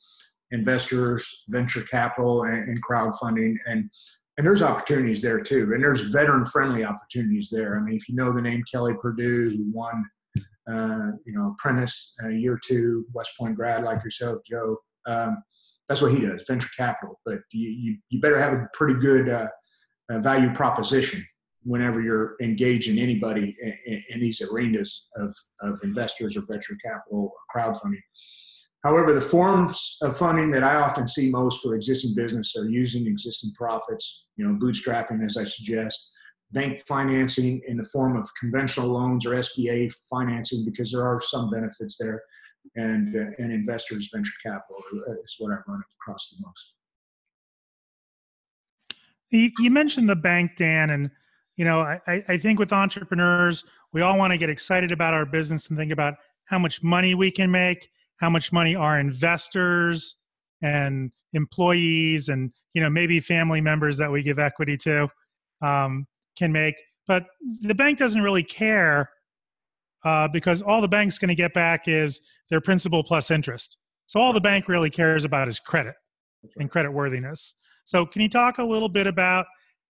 investors, 0.52 1.44
venture 1.50 1.82
capital, 1.82 2.44
and, 2.44 2.70
and 2.70 2.84
crowdfunding. 2.84 3.56
And 3.68 3.90
and 4.38 4.46
there's 4.46 4.62
opportunities 4.62 5.22
there 5.22 5.40
too. 5.40 5.72
And 5.74 5.84
there's 5.84 6.02
veteran 6.02 6.46
friendly 6.46 6.84
opportunities 6.84 7.50
there. 7.52 7.76
I 7.76 7.82
mean, 7.82 7.96
if 7.96 8.08
you 8.08 8.14
know 8.14 8.32
the 8.32 8.42
name 8.42 8.64
Kelly 8.72 8.94
Perdew, 8.94 9.52
who 9.52 9.72
won 9.74 10.06
uh, 10.70 11.12
you 11.26 11.34
know, 11.34 11.56
apprentice, 11.58 12.14
uh, 12.24 12.28
year 12.28 12.58
two, 12.62 13.06
West 13.14 13.32
Point 13.40 13.56
grad 13.56 13.84
like 13.84 14.04
yourself, 14.04 14.40
Joe. 14.46 14.78
Um, 15.08 15.42
that's 15.88 16.02
what 16.02 16.12
he 16.12 16.20
does, 16.20 16.44
venture 16.46 16.68
capital. 16.78 17.20
But 17.26 17.40
you, 17.54 17.70
you, 17.70 17.98
you 18.10 18.20
better 18.20 18.40
have 18.40 18.54
a 18.54 18.68
pretty 18.74 19.00
good 19.00 19.30
uh, 19.30 19.48
uh 20.10 20.20
value 20.20 20.54
proposition 20.54 21.26
whenever 21.64 22.00
you're 22.02 22.36
engaging 22.42 22.98
anybody 22.98 23.56
in, 23.62 24.04
in, 24.10 24.20
these 24.20 24.42
arenas 24.42 25.08
of, 25.18 25.36
of 25.62 25.80
investors 25.84 26.38
or 26.38 26.42
venture 26.48 26.76
capital 26.84 27.34
or 27.34 27.62
crowdfunding. 27.62 28.02
However, 28.84 29.14
the 29.14 29.22
forms 29.22 29.98
of 30.02 30.16
funding 30.16 30.52
that 30.52 30.64
I 30.64 30.76
often 30.76 31.08
see 31.08 31.30
most 31.30 31.62
for 31.62 31.76
existing 31.76 32.16
business 32.16 32.56
are 32.58 32.70
using 32.70 33.08
existing 33.08 33.52
profits, 33.56 34.28
you 34.38 34.48
know, 34.48 34.58
bootstrapping, 34.58 35.26
as 35.26 35.36
I 35.36 35.44
suggest, 35.44 36.12
bank 36.52 36.80
financing 36.88 37.62
in 37.68 37.78
the 37.78 37.84
form 37.84 38.16
of 38.16 38.30
conventional 38.40 38.88
loans 38.88 39.26
or 39.26 39.32
SBA 39.32 39.94
financing 40.10 40.64
because 40.64 40.92
there 40.92 41.06
are 41.06 41.20
some 41.20 41.50
benefits 41.50 41.98
there, 42.00 42.22
and 42.76 43.16
uh, 43.16 43.32
and 43.40 43.52
investors 43.52 44.10
venture 44.14 44.32
capital 44.46 44.82
is 45.24 45.36
what 45.40 45.52
I 45.52 45.58
run 45.68 45.82
across 46.00 46.30
the 46.30 46.46
most. 46.46 46.76
You, 49.30 49.52
you 49.60 49.72
mentioned 49.72 50.08
the 50.08 50.16
bank, 50.16 50.56
Dan, 50.56 50.90
and 50.92 51.12
you 51.58 51.66
know 51.66 51.82
I, 51.82 52.24
I 52.28 52.38
think 52.38 52.60
with 52.60 52.72
entrepreneurs 52.72 53.66
we 53.94 54.02
all 54.02 54.18
want 54.18 54.32
to 54.32 54.38
get 54.38 54.50
excited 54.50 54.92
about 54.92 55.14
our 55.14 55.26
business 55.26 55.68
and 55.70 55.78
think 55.78 55.92
about 55.92 56.16
how 56.46 56.58
much 56.58 56.82
money 56.82 57.14
we 57.14 57.30
can 57.30 57.52
make, 57.52 57.90
how 58.18 58.30
much 58.30 58.52
money 58.52 58.76
our 58.76 59.00
investors 59.00 60.16
and 60.62 61.12
employees 61.34 62.30
and 62.30 62.52
you 62.74 62.82
know 62.82 62.90
maybe 62.90 63.20
family 63.20 63.62
members 63.62 63.98
that 63.98 64.12
we 64.12 64.24
give 64.24 64.40
equity 64.40 64.78
to 64.78 65.08
um, 65.62 66.08
can 66.38 66.52
make. 66.52 66.76
But 67.08 67.26
the 67.62 67.76
bank 67.76 67.98
doesn't 67.98 68.22
really 68.22 68.44
care 68.44 69.10
uh, 70.04 70.28
because 70.28 70.62
all 70.62 70.82
the 70.82 70.88
bank's 70.88 71.18
going 71.18 71.30
to 71.30 71.36
get 71.36 71.54
back 71.54 71.88
is 71.88 72.20
their 72.50 72.62
principal 72.62 73.04
plus 73.04 73.32
interest. 73.32 73.78
So 74.06 74.20
all 74.20 74.34
the 74.34 74.42
bank 74.42 74.68
really 74.68 74.90
cares 74.90 75.26
about 75.26 75.48
is 75.48 75.60
credit 75.60 75.96
right. 76.44 76.54
and 76.58 76.70
credit 76.70 76.92
worthiness. 76.92 77.56
So 77.86 78.06
can 78.06 78.22
you 78.22 78.30
talk 78.30 78.58
a 78.58 78.64
little 78.64 78.90
bit 78.90 79.08
about 79.08 79.46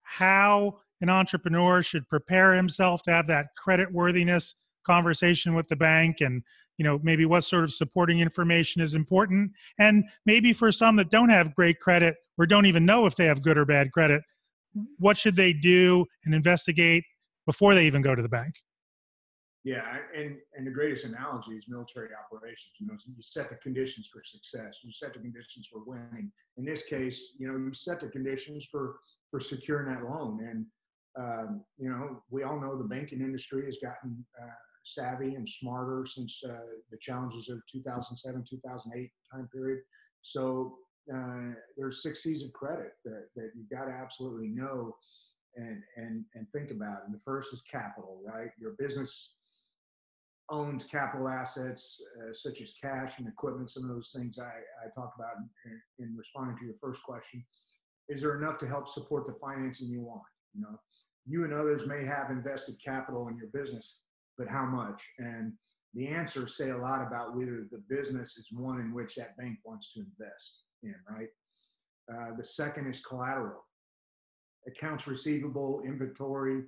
how 0.02 0.78
an 1.02 1.10
entrepreneur 1.10 1.82
should 1.82 2.08
prepare 2.08 2.54
himself 2.54 3.02
to 3.02 3.10
have 3.10 3.26
that 3.26 3.46
credit 3.56 3.92
worthiness 3.92 4.54
conversation 4.86 5.54
with 5.54 5.68
the 5.68 5.76
bank 5.76 6.20
and 6.20 6.42
you 6.78 6.84
know 6.84 6.98
maybe 7.02 7.24
what 7.24 7.44
sort 7.44 7.62
of 7.62 7.72
supporting 7.72 8.20
information 8.20 8.82
is 8.82 8.94
important 8.94 9.50
and 9.78 10.04
maybe 10.26 10.52
for 10.52 10.72
some 10.72 10.96
that 10.96 11.10
don't 11.10 11.28
have 11.28 11.54
great 11.54 11.78
credit 11.78 12.16
or 12.38 12.46
don't 12.46 12.66
even 12.66 12.84
know 12.84 13.06
if 13.06 13.14
they 13.14 13.26
have 13.26 13.42
good 13.42 13.56
or 13.58 13.64
bad 13.64 13.92
credit 13.92 14.22
what 14.98 15.18
should 15.18 15.36
they 15.36 15.52
do 15.52 16.06
and 16.24 16.34
investigate 16.34 17.04
before 17.46 17.74
they 17.74 17.86
even 17.86 18.02
go 18.02 18.14
to 18.14 18.22
the 18.22 18.28
bank? 18.28 18.54
Yeah, 19.64 19.98
and 20.16 20.38
and 20.56 20.66
the 20.66 20.72
greatest 20.72 21.04
analogy 21.04 21.52
is 21.52 21.66
military 21.68 22.08
operations. 22.14 22.72
You 22.80 22.88
know, 22.88 22.94
you 23.06 23.14
set 23.22 23.48
the 23.48 23.54
conditions 23.56 24.08
for 24.12 24.20
success. 24.24 24.80
You 24.82 24.92
set 24.92 25.12
the 25.12 25.20
conditions 25.20 25.68
for 25.72 25.84
winning. 25.86 26.32
In 26.56 26.64
this 26.64 26.82
case, 26.82 27.34
you 27.38 27.46
know, 27.46 27.56
you 27.56 27.72
set 27.72 28.00
the 28.00 28.08
conditions 28.08 28.66
for 28.68 28.96
for 29.30 29.38
securing 29.38 29.94
that 29.94 30.02
loan. 30.02 30.44
And 30.44 30.66
um, 31.18 31.62
you 31.78 31.90
know, 31.90 32.22
we 32.30 32.42
all 32.42 32.60
know 32.60 32.76
the 32.76 32.84
banking 32.84 33.20
industry 33.20 33.66
has 33.66 33.78
gotten 33.78 34.24
uh, 34.40 34.46
savvy 34.84 35.34
and 35.34 35.48
smarter 35.48 36.04
since 36.06 36.42
uh, 36.48 36.58
the 36.90 36.98
challenges 37.00 37.48
of 37.48 37.58
2007, 37.70 38.44
2008 38.48 39.10
time 39.32 39.48
period. 39.52 39.80
So 40.22 40.78
uh, 41.14 41.52
there's 41.76 42.02
six 42.02 42.22
C's 42.22 42.42
of 42.42 42.52
credit 42.52 42.92
that, 43.04 43.26
that 43.36 43.50
you've 43.54 43.70
got 43.70 43.86
to 43.86 43.92
absolutely 43.92 44.48
know 44.48 44.94
and, 45.56 45.82
and, 45.96 46.24
and 46.34 46.46
think 46.52 46.70
about. 46.70 47.04
And 47.04 47.14
the 47.14 47.20
first 47.24 47.52
is 47.52 47.62
capital, 47.62 48.20
right? 48.24 48.50
Your 48.58 48.72
business 48.78 49.34
owns 50.50 50.84
capital 50.84 51.28
assets 51.28 52.00
uh, 52.20 52.32
such 52.32 52.60
as 52.60 52.74
cash 52.80 53.18
and 53.18 53.28
equipment, 53.28 53.70
some 53.70 53.84
of 53.84 53.94
those 53.94 54.12
things 54.14 54.38
I, 54.38 54.44
I 54.44 54.90
talked 54.94 55.18
about 55.18 55.36
in, 55.66 55.80
in, 55.98 56.16
responding 56.16 56.56
to 56.58 56.64
your 56.64 56.74
first 56.80 57.02
question. 57.02 57.44
Is 58.08 58.22
there 58.22 58.36
enough 58.36 58.58
to 58.58 58.66
help 58.66 58.88
support 58.88 59.26
the 59.26 59.34
financing 59.40 59.88
you 59.88 60.02
want? 60.02 60.22
You 60.54 60.62
know, 60.62 60.78
you 61.26 61.44
and 61.44 61.52
others 61.52 61.86
may 61.86 62.04
have 62.04 62.30
invested 62.30 62.76
capital 62.84 63.28
in 63.28 63.36
your 63.36 63.48
business, 63.48 63.98
but 64.36 64.48
how 64.48 64.64
much? 64.64 65.02
And 65.18 65.52
the 65.94 66.08
answers 66.08 66.56
say 66.56 66.70
a 66.70 66.76
lot 66.76 67.06
about 67.06 67.36
whether 67.36 67.66
the 67.70 67.82
business 67.88 68.36
is 68.36 68.48
one 68.50 68.80
in 68.80 68.94
which 68.94 69.14
that 69.16 69.36
bank 69.36 69.58
wants 69.64 69.92
to 69.92 70.00
invest 70.00 70.62
in, 70.82 70.94
right? 71.08 71.28
Uh, 72.12 72.36
the 72.36 72.44
second 72.44 72.86
is 72.88 73.04
collateral. 73.04 73.62
Accounts 74.66 75.06
receivable, 75.06 75.82
inventory, 75.84 76.62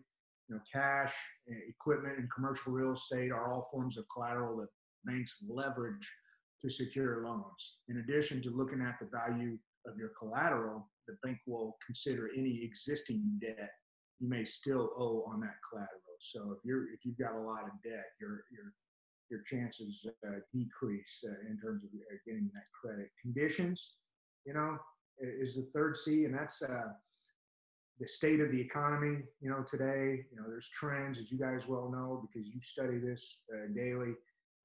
you 0.49 0.55
know, 0.55 0.61
cash, 0.71 1.15
equipment, 1.47 2.19
and 2.19 2.31
commercial 2.31 2.73
real 2.73 2.93
estate 2.93 3.33
are 3.33 3.53
all 3.53 3.69
forms 3.73 3.97
of 3.97 4.05
collateral 4.13 4.57
that 4.59 4.69
banks 5.05 5.39
leverage 5.49 6.09
to 6.63 6.71
secure 6.71 7.25
loans. 7.27 7.77
In 7.89 7.99
addition 7.99 8.43
to 8.43 8.51
looking 8.51 8.83
at 8.83 8.99
the 9.01 9.09
value 9.11 9.59
of 9.87 9.97
your 9.97 10.11
collateral, 10.19 10.91
the 11.07 11.17
bank 11.23 11.39
will 11.47 11.77
consider 11.85 12.31
any 12.37 12.63
existing 12.63 13.23
debt 13.41 13.71
you 14.21 14.29
may 14.29 14.45
still 14.45 14.91
owe 14.97 15.25
on 15.31 15.41
that 15.41 15.57
collateral. 15.69 16.01
So 16.21 16.53
if 16.53 16.65
you're 16.65 16.93
if 16.93 17.05
you've 17.05 17.19
got 17.19 17.35
a 17.35 17.41
lot 17.41 17.65
of 17.65 17.83
debt, 17.83 18.07
your 18.21 18.45
your 18.53 18.73
your 19.31 19.43
chances 19.43 20.07
uh, 20.27 20.31
decrease 20.53 21.25
uh, 21.27 21.51
in 21.51 21.59
terms 21.59 21.83
of 21.85 21.91
uh, 21.91 22.17
getting 22.27 22.51
that 22.55 22.67
credit. 22.81 23.11
Conditions, 23.21 23.97
you 24.47 24.55
know, 24.55 24.77
is 25.19 25.57
the 25.57 25.69
third 25.75 25.97
C, 25.97 26.25
and 26.25 26.35
that's 26.35 26.63
uh, 26.63 26.93
the 27.99 28.07
state 28.07 28.41
of 28.41 28.51
the 28.53 28.61
economy. 28.61 29.23
You 29.41 29.51
know, 29.51 29.65
today, 29.69 30.25
you 30.31 30.37
know, 30.37 30.45
there's 30.49 30.69
trends, 30.69 31.19
as 31.19 31.31
you 31.31 31.39
guys 31.39 31.67
well 31.67 31.91
know, 31.91 32.27
because 32.27 32.49
you 32.49 32.61
study 32.63 32.99
this 32.99 33.39
uh, 33.53 33.73
daily 33.75 34.15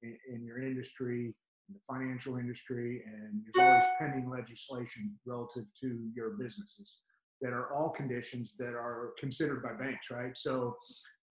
in, 0.02 0.16
in 0.32 0.44
your 0.44 0.62
industry, 0.62 1.34
in 1.68 1.74
the 1.74 1.80
financial 1.88 2.36
industry, 2.36 3.02
and 3.06 3.42
there's 3.42 3.66
always 3.66 3.84
pending 3.98 4.28
legislation 4.28 5.18
relative 5.26 5.64
to 5.80 5.98
your 6.14 6.30
businesses 6.30 6.98
that 7.40 7.52
are 7.52 7.72
all 7.72 7.90
conditions 7.90 8.54
that 8.58 8.74
are 8.74 9.12
considered 9.18 9.62
by 9.62 9.72
banks, 9.72 10.10
right? 10.10 10.36
So 10.36 10.76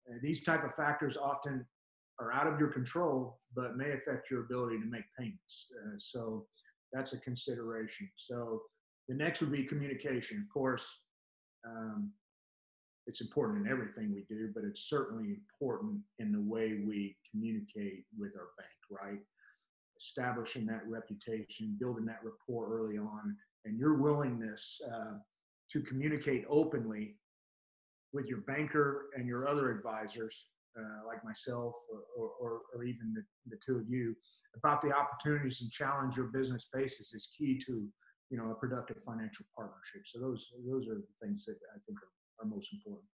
uh, 0.10 0.18
these 0.22 0.44
type 0.44 0.64
of 0.64 0.74
factors 0.76 1.18
often 1.18 1.66
are 2.20 2.34
out 2.34 2.48
of 2.48 2.60
your 2.60 2.70
control, 2.70 3.40
but 3.56 3.78
may 3.78 3.92
affect 3.92 4.32
your 4.32 4.42
ability 4.42 4.80
to 4.80 4.86
make 4.86 5.04
payments. 5.18 5.68
Uh, 5.76 5.96
so 5.98 6.48
that's 6.94 7.14
a 7.14 7.20
consideration. 7.20 8.10
So 8.16 8.62
the 9.08 9.16
next 9.16 9.42
would 9.42 9.52
be 9.52 9.64
communication. 9.64 10.46
Of 10.48 10.54
course, 10.54 11.02
um, 11.66 12.12
it's 13.06 13.22
important 13.22 13.66
in 13.66 13.72
everything 13.72 14.14
we 14.14 14.26
do, 14.28 14.52
but 14.54 14.64
it's 14.64 14.90
certainly 14.90 15.38
important 15.52 16.00
in 16.20 16.32
the 16.32 16.42
way 16.42 16.82
we 16.86 17.16
communicate 17.32 18.06
with 18.18 18.36
our 18.36 18.50
bank, 18.58 18.70
right? 18.90 19.20
Establishing 20.00 20.66
that 20.66 20.88
reputation, 20.88 21.78
building 21.80 22.06
that 22.06 22.20
rapport 22.24 22.78
early 22.78 22.98
on, 22.98 23.36
and 23.66 23.78
your 23.78 23.96
willingness 23.96 24.82
uh, 24.92 25.14
to 25.72 25.82
communicate 25.82 26.46
openly 26.50 27.16
with 28.14 28.28
your 28.28 28.40
banker 28.42 29.08
and 29.16 29.28
your 29.28 29.48
other 29.48 29.72
advisors 29.72 30.48
uh, 30.80 31.06
like 31.08 31.24
myself 31.24 31.74
or, 32.18 32.30
or, 32.40 32.62
or 32.74 32.84
even 32.84 33.14
the, 33.14 33.24
the, 33.48 33.58
two 33.66 33.78
of 33.78 33.90
you 33.90 34.16
about 34.56 34.82
the 34.82 34.92
opportunities 34.92 35.62
and 35.62 35.72
challenge 35.72 36.16
your 36.16 36.28
business 36.28 36.68
faces 36.74 37.14
is 37.14 37.30
key 37.38 37.60
to 37.66 37.88
you 38.30 38.38
know 38.38 38.52
a 38.52 38.56
productive 38.56 38.98
financial 39.06 39.46
partnership. 39.56 40.02
So 40.06 40.20
those 40.20 40.52
those 40.70 40.88
are 40.88 40.96
the 40.96 41.08
things 41.26 41.46
that 41.46 41.56
i 41.74 41.80
think 41.86 41.98
are, 42.00 42.46
are 42.46 42.50
most 42.50 42.74
important. 42.74 43.08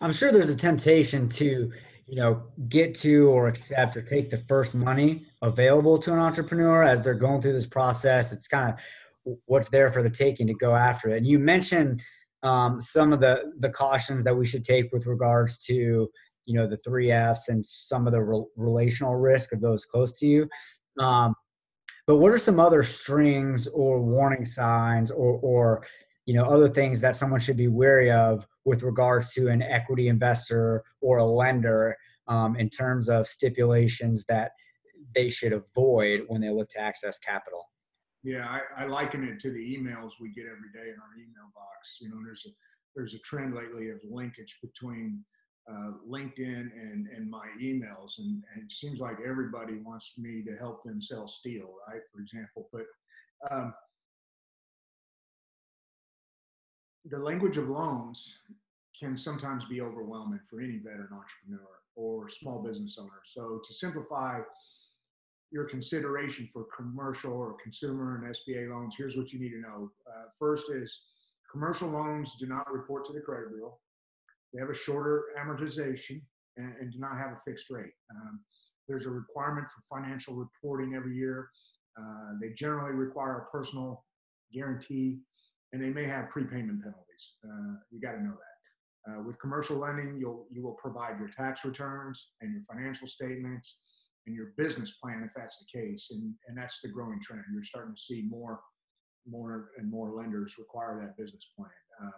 I'm 0.00 0.12
sure 0.12 0.32
there's 0.32 0.50
a 0.50 0.56
temptation 0.56 1.28
to 1.30 1.72
you 2.06 2.16
know 2.16 2.42
get 2.68 2.94
to 2.94 3.28
or 3.28 3.48
accept 3.48 3.96
or 3.96 4.02
take 4.02 4.30
the 4.30 4.42
first 4.48 4.74
money 4.74 5.24
available 5.42 5.98
to 5.98 6.12
an 6.12 6.18
entrepreneur 6.18 6.82
as 6.82 7.00
they're 7.00 7.14
going 7.14 7.40
through 7.40 7.52
this 7.52 7.66
process 7.66 8.32
it's 8.32 8.46
kind 8.46 8.72
of 8.72 9.34
what's 9.46 9.68
there 9.70 9.90
for 9.90 10.02
the 10.02 10.10
taking 10.10 10.46
to 10.46 10.54
go 10.54 10.74
after 10.74 11.10
it 11.10 11.18
and 11.18 11.26
you 11.26 11.38
mentioned 11.38 12.02
um, 12.44 12.80
some 12.80 13.12
of 13.12 13.20
the 13.20 13.52
the 13.58 13.70
cautions 13.70 14.22
that 14.22 14.36
we 14.36 14.46
should 14.46 14.62
take 14.62 14.92
with 14.92 15.06
regards 15.06 15.58
to 15.58 16.08
you 16.44 16.54
know 16.54 16.66
the 16.66 16.76
three 16.76 17.10
F's 17.10 17.48
and 17.48 17.64
some 17.64 18.06
of 18.06 18.12
the 18.12 18.22
re- 18.22 18.44
relational 18.56 19.16
risk 19.16 19.52
of 19.52 19.60
those 19.60 19.84
close 19.86 20.12
to 20.12 20.26
you. 20.26 20.48
Um, 21.00 21.34
but 22.06 22.18
what 22.18 22.32
are 22.32 22.38
some 22.38 22.60
other 22.60 22.82
strings 22.82 23.66
or 23.68 24.00
warning 24.00 24.44
signs 24.44 25.10
or 25.10 25.38
or 25.42 25.86
you 26.26 26.34
know 26.34 26.44
other 26.44 26.68
things 26.68 27.00
that 27.00 27.16
someone 27.16 27.40
should 27.40 27.56
be 27.56 27.68
wary 27.68 28.10
of 28.10 28.46
with 28.64 28.82
regards 28.82 29.32
to 29.34 29.48
an 29.48 29.62
equity 29.62 30.08
investor 30.08 30.82
or 31.00 31.18
a 31.18 31.24
lender 31.24 31.96
um, 32.28 32.56
in 32.56 32.68
terms 32.70 33.08
of 33.08 33.26
stipulations 33.26 34.24
that 34.24 34.52
they 35.14 35.28
should 35.28 35.52
avoid 35.52 36.22
when 36.28 36.40
they 36.40 36.50
look 36.50 36.68
to 36.70 36.80
access 36.80 37.18
capital? 37.18 37.68
Yeah, 38.22 38.46
I, 38.48 38.84
I, 38.84 38.86
liken 38.86 39.22
it 39.24 39.38
to 39.40 39.50
the 39.50 39.76
emails 39.76 40.12
we 40.18 40.30
get 40.30 40.46
every 40.46 40.72
day 40.72 40.88
in 40.88 40.96
our 40.96 41.14
email 41.14 41.52
box. 41.54 41.98
You 42.00 42.08
know, 42.08 42.16
there's 42.24 42.46
a 42.46 42.50
there's 42.96 43.14
a 43.14 43.18
trend 43.18 43.54
lately 43.54 43.90
of 43.90 43.98
linkage 44.08 44.58
between 44.62 45.22
uh, 45.70 45.92
LinkedIn 46.08 46.70
and 46.72 47.06
and 47.14 47.30
my 47.30 47.46
emails, 47.60 48.18
and, 48.18 48.42
and, 48.54 48.64
it 48.64 48.72
seems 48.72 48.98
like 48.98 49.18
everybody 49.26 49.74
wants 49.84 50.14
me 50.16 50.42
to 50.42 50.56
help 50.56 50.82
them 50.84 51.02
sell 51.02 51.28
steel, 51.28 51.74
right? 51.86 52.00
For 52.10 52.20
example, 52.20 52.70
but 52.72 52.84
um, 53.50 53.74
the 57.04 57.18
language 57.18 57.58
of 57.58 57.68
loans 57.68 58.38
can 58.98 59.18
sometimes 59.18 59.64
be 59.64 59.80
overwhelming 59.80 60.40
for 60.48 60.60
any 60.60 60.78
veteran 60.78 61.08
entrepreneur 61.12 61.68
or 61.96 62.28
small 62.28 62.62
business 62.62 62.96
owner. 62.98 63.22
So 63.24 63.60
to 63.64 63.74
simplify 63.74 64.40
your 65.50 65.64
consideration 65.64 66.48
for 66.52 66.66
commercial 66.76 67.32
or 67.32 67.56
consumer 67.62 68.16
and 68.16 68.34
SBA 68.34 68.70
loans, 68.70 68.94
here's 68.96 69.16
what 69.16 69.32
you 69.32 69.40
need 69.40 69.50
to 69.50 69.60
know. 69.60 69.90
Uh, 70.06 70.24
first 70.38 70.70
is 70.70 71.02
commercial 71.50 71.88
loans 71.88 72.36
do 72.40 72.46
not 72.46 72.72
report 72.72 73.04
to 73.06 73.12
the 73.12 73.20
credit 73.20 73.50
bureau. 73.50 73.78
They 74.52 74.60
have 74.60 74.70
a 74.70 74.74
shorter 74.74 75.24
amortization 75.38 76.22
and, 76.56 76.74
and 76.80 76.92
do 76.92 76.98
not 76.98 77.18
have 77.18 77.32
a 77.32 77.40
fixed 77.44 77.70
rate. 77.70 77.92
Um, 78.10 78.40
there's 78.88 79.06
a 79.06 79.10
requirement 79.10 79.66
for 79.68 79.96
financial 79.96 80.34
reporting 80.34 80.94
every 80.94 81.16
year. 81.16 81.48
Uh, 81.98 82.32
they 82.40 82.50
generally 82.50 82.92
require 82.92 83.38
a 83.38 83.56
personal 83.56 84.04
guarantee, 84.52 85.20
and 85.72 85.82
they 85.82 85.90
may 85.90 86.04
have 86.04 86.30
prepayment 86.30 86.82
penalties. 86.82 87.34
Uh, 87.44 87.74
you 87.90 88.00
got 88.00 88.12
to 88.12 88.22
know 88.22 88.32
that. 88.32 88.54
Uh, 89.06 89.22
with 89.22 89.38
commercial 89.38 89.76
lending, 89.76 90.16
you'll 90.18 90.46
you 90.50 90.62
will 90.62 90.76
provide 90.80 91.18
your 91.18 91.28
tax 91.28 91.64
returns 91.64 92.30
and 92.40 92.52
your 92.52 92.62
financial 92.70 93.06
statements 93.06 93.76
and 94.26 94.34
your 94.34 94.52
business 94.56 94.96
plan 95.02 95.22
if 95.26 95.32
that's 95.34 95.58
the 95.58 95.78
case. 95.78 96.08
And, 96.10 96.34
and 96.48 96.56
that's 96.56 96.80
the 96.80 96.88
growing 96.88 97.20
trend. 97.20 97.42
You're 97.52 97.64
starting 97.64 97.94
to 97.94 98.00
see 98.00 98.22
more, 98.28 98.60
more 99.28 99.70
and 99.76 99.90
more 99.90 100.14
lenders 100.16 100.56
require 100.58 100.98
that 101.00 101.22
business 101.22 101.46
plan. 101.56 101.70
Um, 102.00 102.12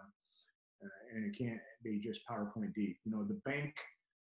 uh, 0.83 1.15
and 1.15 1.25
it 1.25 1.37
can't 1.37 1.59
be 1.83 1.99
just 1.99 2.21
PowerPoint 2.29 2.73
deep. 2.73 2.97
You 3.03 3.11
know, 3.11 3.23
the 3.23 3.41
bank 3.45 3.73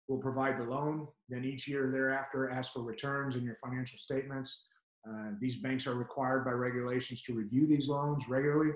will 0.07 0.19
provide 0.19 0.55
the 0.57 0.63
loan, 0.63 1.07
then 1.29 1.43
each 1.43 1.67
year 1.67 1.91
thereafter 1.91 2.49
ask 2.49 2.73
for 2.73 2.83
returns 2.83 3.35
in 3.35 3.43
your 3.43 3.57
financial 3.63 3.97
statements. 3.97 4.65
Uh, 5.07 5.31
these 5.39 5.57
banks 5.57 5.85
are 5.87 5.95
required 5.95 6.45
by 6.45 6.51
regulations 6.51 7.21
to 7.23 7.33
review 7.33 7.67
these 7.67 7.87
loans 7.87 8.27
regularly. 8.29 8.71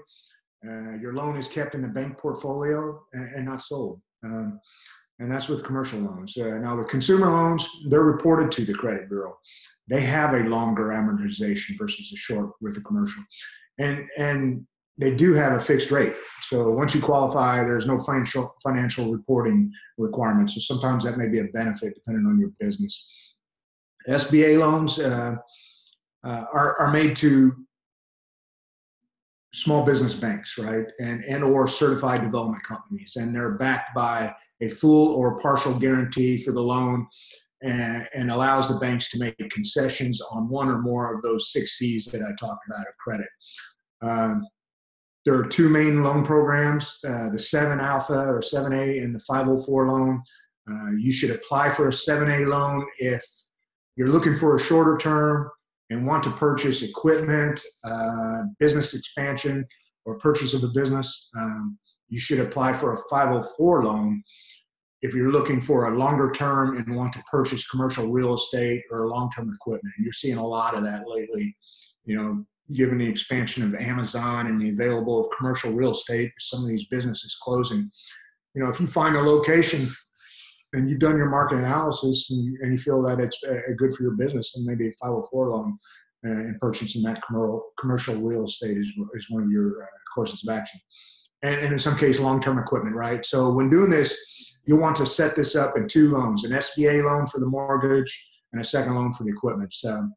Uh, 0.67 0.97
your 0.99 1.13
loan 1.13 1.37
is 1.37 1.47
kept 1.47 1.75
in 1.75 1.81
the 1.81 1.87
bank 1.87 2.17
portfolio 2.17 3.01
and, 3.13 3.35
and 3.35 3.45
not 3.45 3.63
sold. 3.63 4.01
Um, 4.23 4.59
and 5.19 5.31
that's 5.31 5.49
with 5.49 5.63
commercial 5.63 5.99
loans. 5.99 6.37
Uh, 6.37 6.57
now, 6.57 6.75
the 6.75 6.85
consumer 6.85 7.31
loans, 7.31 7.67
they're 7.89 8.03
reported 8.03 8.51
to 8.53 8.65
the 8.65 8.73
credit 8.73 9.09
bureau. 9.09 9.37
They 9.87 10.01
have 10.01 10.33
a 10.33 10.47
longer 10.49 10.87
amortization 10.87 11.77
versus 11.77 12.11
a 12.13 12.17
short 12.17 12.51
with 12.61 12.75
the 12.75 12.81
commercial. 12.81 13.23
And, 13.77 14.07
and 14.17 14.65
they 14.97 15.15
do 15.15 15.33
have 15.33 15.53
a 15.53 15.59
fixed 15.59 15.91
rate. 15.91 16.13
So 16.41 16.69
once 16.71 16.93
you 16.93 17.01
qualify, 17.01 17.63
there's 17.63 17.87
no 17.87 17.97
financial, 17.97 18.55
financial 18.61 19.11
reporting 19.11 19.71
requirements. 19.97 20.55
So 20.55 20.61
sometimes 20.61 21.05
that 21.05 21.17
may 21.17 21.27
be 21.27 21.39
a 21.39 21.45
benefit 21.45 21.95
depending 21.95 22.25
on 22.25 22.39
your 22.39 22.51
business. 22.59 23.35
SBA 24.07 24.59
loans 24.59 24.99
uh, 24.99 25.35
uh, 26.23 26.45
are, 26.53 26.79
are 26.79 26.91
made 26.91 27.15
to 27.17 27.53
small 29.53 29.85
business 29.85 30.15
banks, 30.15 30.57
right? 30.57 30.85
And, 30.99 31.23
and 31.25 31.43
or 31.43 31.67
certified 31.67 32.21
development 32.21 32.63
companies. 32.63 33.13
And 33.15 33.35
they're 33.35 33.53
backed 33.53 33.95
by 33.95 34.33
a 34.61 34.69
full 34.69 35.15
or 35.15 35.39
partial 35.39 35.77
guarantee 35.77 36.41
for 36.43 36.51
the 36.51 36.61
loan 36.61 37.07
and, 37.61 38.07
and, 38.13 38.31
allows 38.31 38.67
the 38.69 38.79
banks 38.79 39.09
to 39.11 39.19
make 39.19 39.35
concessions 39.49 40.21
on 40.31 40.47
one 40.47 40.69
or 40.69 40.79
more 40.79 41.13
of 41.13 41.21
those 41.21 41.51
six 41.51 41.77
C's 41.77 42.05
that 42.05 42.21
I 42.21 42.31
talked 42.39 42.65
about 42.67 42.87
of 42.87 42.97
credit. 42.99 43.27
Um, 44.01 44.45
there 45.25 45.35
are 45.35 45.45
two 45.45 45.67
main 45.67 46.03
loan 46.03 46.23
programs 46.23 46.99
uh, 47.07 47.29
the 47.29 47.39
7 47.39 47.79
Alpha 47.79 48.13
or 48.13 48.39
7A 48.39 49.03
and 49.03 49.13
the 49.13 49.19
504 49.19 49.91
loan. 49.91 50.23
Uh, 50.69 50.91
you 50.97 51.11
should 51.11 51.31
apply 51.31 51.69
for 51.69 51.87
a 51.87 51.91
7A 51.91 52.47
loan 52.47 52.85
if 52.99 53.25
you're 53.95 54.09
looking 54.09 54.35
for 54.35 54.55
a 54.55 54.59
shorter 54.59 54.97
term 54.97 55.49
and 55.89 56.05
want 56.05 56.23
to 56.23 56.31
purchase 56.31 56.83
equipment, 56.83 57.59
uh, 57.83 58.43
business 58.59 58.93
expansion, 58.93 59.65
or 60.05 60.17
purchase 60.19 60.53
of 60.53 60.63
a 60.63 60.67
business. 60.67 61.29
Um, 61.37 61.77
you 62.07 62.19
should 62.19 62.39
apply 62.39 62.73
for 62.73 62.93
a 62.93 62.97
504 63.09 63.85
loan 63.85 64.23
if 65.01 65.13
you're 65.13 65.31
looking 65.31 65.61
for 65.61 65.87
a 65.87 65.97
longer 65.97 66.31
term 66.31 66.77
and 66.77 66.95
want 66.95 67.13
to 67.13 67.23
purchase 67.31 67.67
commercial 67.69 68.11
real 68.11 68.33
estate 68.33 68.83
or 68.91 69.07
long-term 69.07 69.51
equipment. 69.53 69.93
And 69.97 70.03
you're 70.03 70.13
seeing 70.13 70.37
a 70.37 70.45
lot 70.45 70.75
of 70.75 70.83
that 70.83 71.07
lately, 71.07 71.55
you 72.05 72.17
know, 72.17 72.43
given 72.73 72.97
the 72.97 73.07
expansion 73.07 73.63
of 73.63 73.79
Amazon 73.79 74.47
and 74.47 74.61
the 74.61 74.69
available 74.69 75.19
of 75.21 75.27
commercial 75.37 75.71
real 75.71 75.91
estate, 75.91 76.31
some 76.39 76.61
of 76.61 76.67
these 76.67 76.85
businesses 76.87 77.37
closing. 77.41 77.89
You 78.53 78.63
know, 78.63 78.69
if 78.69 78.79
you 78.79 78.87
find 78.87 79.15
a 79.15 79.21
location 79.21 79.87
and 80.73 80.89
you've 80.89 80.99
done 80.99 81.17
your 81.17 81.29
market 81.29 81.57
analysis 81.57 82.29
and 82.29 82.43
you, 82.43 82.57
and 82.61 82.71
you 82.71 82.77
feel 82.77 83.01
that 83.01 83.19
it's 83.19 83.43
uh, 83.43 83.59
good 83.77 83.93
for 83.93 84.03
your 84.03 84.13
business, 84.13 84.53
then 84.53 84.65
maybe 84.65 84.87
a 84.87 84.91
504 85.01 85.49
loan 85.49 85.77
uh, 86.25 86.29
and 86.29 86.59
purchasing 86.59 87.01
that 87.03 87.21
commercial 87.25 87.63
commercial 87.79 88.15
real 88.15 88.45
estate 88.45 88.77
is, 88.77 88.91
is 89.13 89.29
one 89.29 89.43
of 89.43 89.51
your 89.51 89.83
uh, 89.83 89.87
courses 90.13 90.47
of 90.47 90.55
action 90.55 90.79
and, 91.43 91.59
and 91.59 91.73
in 91.73 91.79
some 91.79 91.97
case 91.97 92.19
long-term 92.19 92.59
equipment, 92.59 92.95
right? 92.95 93.25
So 93.25 93.51
when 93.51 93.69
doing 93.69 93.89
this, 93.89 94.57
you'll 94.65 94.79
want 94.79 94.95
to 94.97 95.05
set 95.05 95.35
this 95.35 95.55
up 95.55 95.77
in 95.77 95.87
two 95.87 96.11
loans, 96.11 96.43
an 96.43 96.51
SBA 96.51 97.03
loan 97.03 97.27
for 97.27 97.39
the 97.39 97.45
mortgage 97.45 98.29
and 98.51 98.61
a 98.61 98.65
second 98.65 98.95
loan 98.95 99.13
for 99.13 99.23
the 99.23 99.29
equipment. 99.29 99.73
So, 99.73 100.09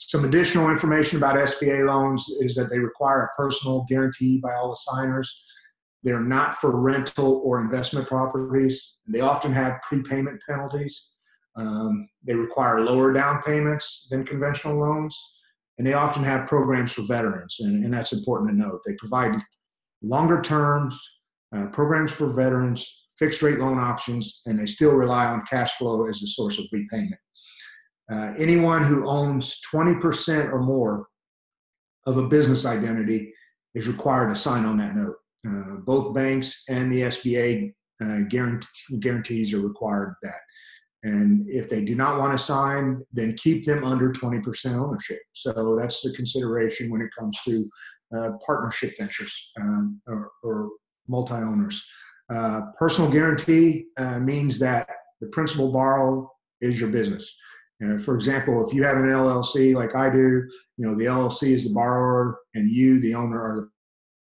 some 0.00 0.24
additional 0.24 0.70
information 0.70 1.18
about 1.18 1.34
SBA 1.34 1.84
loans 1.84 2.24
is 2.38 2.54
that 2.54 2.70
they 2.70 2.78
require 2.78 3.24
a 3.24 3.42
personal 3.42 3.84
guarantee 3.88 4.38
by 4.38 4.54
all 4.54 4.70
the 4.70 4.76
signers. 4.76 5.42
They're 6.02 6.20
not 6.20 6.56
for 6.58 6.80
rental 6.80 7.42
or 7.44 7.60
investment 7.60 8.06
properties. 8.06 8.96
They 9.06 9.20
often 9.20 9.52
have 9.52 9.82
prepayment 9.82 10.40
penalties. 10.48 11.14
Um, 11.56 12.08
they 12.24 12.34
require 12.34 12.80
lower 12.80 13.12
down 13.12 13.42
payments 13.42 14.06
than 14.10 14.24
conventional 14.24 14.78
loans. 14.78 15.16
And 15.78 15.86
they 15.86 15.92
often 15.92 16.24
have 16.24 16.48
programs 16.48 16.92
for 16.92 17.02
veterans, 17.02 17.56
and, 17.60 17.84
and 17.84 17.94
that's 17.94 18.12
important 18.12 18.50
to 18.50 18.56
note. 18.56 18.80
They 18.84 18.94
provide 18.94 19.40
longer 20.02 20.42
terms, 20.42 20.98
uh, 21.54 21.66
programs 21.66 22.10
for 22.10 22.32
veterans, 22.32 23.06
fixed 23.16 23.42
rate 23.42 23.60
loan 23.60 23.78
options, 23.78 24.42
and 24.46 24.58
they 24.58 24.66
still 24.66 24.92
rely 24.92 25.26
on 25.26 25.46
cash 25.48 25.74
flow 25.74 26.06
as 26.08 26.20
a 26.22 26.26
source 26.26 26.58
of 26.58 26.66
repayment. 26.72 27.20
Uh, 28.12 28.32
anyone 28.38 28.82
who 28.82 29.08
owns 29.08 29.60
20% 29.72 30.52
or 30.52 30.62
more 30.62 31.06
of 32.06 32.16
a 32.16 32.26
business 32.26 32.64
identity 32.64 33.32
is 33.74 33.86
required 33.86 34.34
to 34.34 34.40
sign 34.40 34.64
on 34.64 34.78
that 34.78 34.96
note. 34.96 35.16
Uh, 35.48 35.76
both 35.84 36.14
banks 36.14 36.64
and 36.68 36.90
the 36.90 37.02
SBA 37.02 37.72
uh, 38.02 38.20
guarantee, 38.28 38.68
guarantees 39.00 39.52
are 39.52 39.60
required 39.60 40.14
that. 40.22 40.40
And 41.04 41.48
if 41.48 41.70
they 41.70 41.84
do 41.84 41.94
not 41.94 42.18
want 42.18 42.36
to 42.36 42.44
sign, 42.44 43.02
then 43.12 43.36
keep 43.36 43.64
them 43.64 43.84
under 43.84 44.12
20% 44.12 44.74
ownership. 44.74 45.20
So 45.32 45.76
that's 45.78 46.02
the 46.02 46.12
consideration 46.12 46.90
when 46.90 47.00
it 47.00 47.10
comes 47.16 47.38
to 47.44 47.68
uh, 48.16 48.30
partnership 48.44 48.94
ventures 48.98 49.50
um, 49.60 50.00
or, 50.06 50.30
or 50.42 50.70
multi 51.06 51.34
owners. 51.34 51.86
Uh, 52.30 52.62
personal 52.78 53.10
guarantee 53.10 53.86
uh, 53.96 54.18
means 54.18 54.58
that 54.58 54.88
the 55.20 55.28
principal 55.28 55.72
borrow 55.72 56.30
is 56.60 56.80
your 56.80 56.90
business. 56.90 57.36
for 58.00 58.14
example, 58.14 58.66
if 58.66 58.74
you 58.74 58.82
have 58.82 58.96
an 58.96 59.04
LLC 59.04 59.74
like 59.74 59.94
I 59.94 60.10
do, 60.10 60.42
you 60.76 60.86
know 60.86 60.94
the 60.94 61.04
LLC 61.04 61.50
is 61.50 61.64
the 61.64 61.72
borrower, 61.72 62.38
and 62.54 62.68
you, 62.68 63.00
the 63.00 63.14
owner, 63.14 63.40
are 63.40 63.68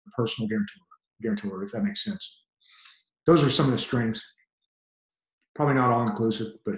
the 0.06 0.12
personal 0.17 0.47
guarantor. 0.49 0.87
Guarantor, 1.21 1.63
if 1.63 1.71
that 1.71 1.84
makes 1.84 2.03
sense. 2.03 2.41
Those 3.25 3.43
are 3.43 3.49
some 3.49 3.65
of 3.65 3.71
the 3.71 3.77
strings. 3.77 4.23
Probably 5.56 5.75
not 5.75 5.91
all 5.91 6.08
inclusive, 6.08 6.53
but 6.65 6.75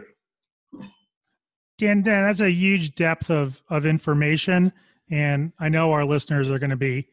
Dan, 1.77 2.01
Dan, 2.01 2.23
that's 2.25 2.41
a 2.41 2.51
huge 2.51 2.95
depth 2.95 3.31
of 3.31 3.61
of 3.69 3.85
information, 3.85 4.71
and 5.09 5.53
I 5.59 5.69
know 5.69 5.91
our 5.91 6.05
listeners 6.05 6.49
are 6.49 6.59
going 6.59 6.69
to 6.71 6.75
be 6.75 7.07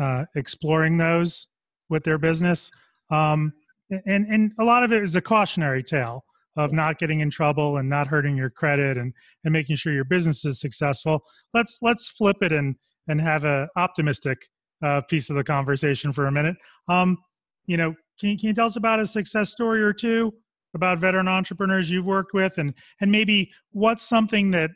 uh, 0.00 0.26
exploring 0.34 0.98
those 0.98 1.46
with 1.88 2.04
their 2.04 2.18
business. 2.18 2.70
Um, 3.10 3.52
and 3.90 4.26
and 4.26 4.52
a 4.60 4.64
lot 4.64 4.82
of 4.82 4.92
it 4.92 5.02
is 5.02 5.16
a 5.16 5.20
cautionary 5.22 5.82
tale 5.82 6.24
of 6.56 6.72
not 6.72 6.98
getting 6.98 7.20
in 7.20 7.30
trouble 7.30 7.78
and 7.78 7.88
not 7.88 8.06
hurting 8.06 8.36
your 8.36 8.50
credit 8.50 8.98
and 8.98 9.12
and 9.44 9.52
making 9.52 9.76
sure 9.76 9.92
your 9.92 10.04
business 10.04 10.44
is 10.44 10.60
successful. 10.60 11.20
Let's 11.54 11.78
let's 11.80 12.08
flip 12.08 12.36
it 12.42 12.52
and 12.52 12.76
and 13.08 13.20
have 13.20 13.44
a 13.44 13.68
optimistic 13.76 14.38
uh, 14.82 15.00
piece 15.02 15.30
of 15.30 15.36
the 15.36 15.44
conversation 15.44 16.12
for 16.12 16.26
a 16.26 16.32
minute. 16.32 16.56
Um, 16.88 17.18
you 17.66 17.76
know, 17.76 17.94
can, 18.18 18.36
can 18.36 18.48
you 18.48 18.54
tell 18.54 18.66
us 18.66 18.76
about 18.76 19.00
a 19.00 19.06
success 19.06 19.50
story 19.50 19.82
or 19.82 19.92
two 19.92 20.32
about 20.74 20.98
veteran 20.98 21.28
entrepreneurs 21.28 21.90
you've 21.90 22.04
worked 22.06 22.32
with, 22.32 22.58
and 22.58 22.74
and 23.00 23.10
maybe 23.10 23.50
what's 23.72 24.04
something 24.08 24.50
that 24.52 24.70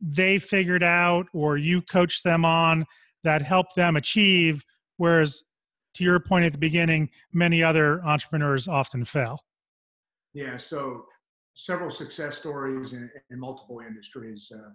they 0.00 0.38
figured 0.38 0.82
out 0.82 1.26
or 1.32 1.56
you 1.56 1.80
coached 1.82 2.24
them 2.24 2.44
on 2.44 2.84
that 3.24 3.40
helped 3.42 3.76
them 3.76 3.96
achieve, 3.96 4.64
whereas 4.96 5.42
to 5.94 6.04
your 6.04 6.18
point 6.18 6.44
at 6.44 6.52
the 6.52 6.58
beginning, 6.58 7.08
many 7.32 7.62
other 7.62 8.02
entrepreneurs 8.04 8.66
often 8.66 9.04
fail. 9.04 9.38
Yeah, 10.34 10.56
so 10.56 11.04
several 11.54 11.90
success 11.90 12.38
stories 12.38 12.94
in, 12.94 13.10
in 13.30 13.38
multiple 13.38 13.80
industries. 13.86 14.50
Uh, 14.52 14.70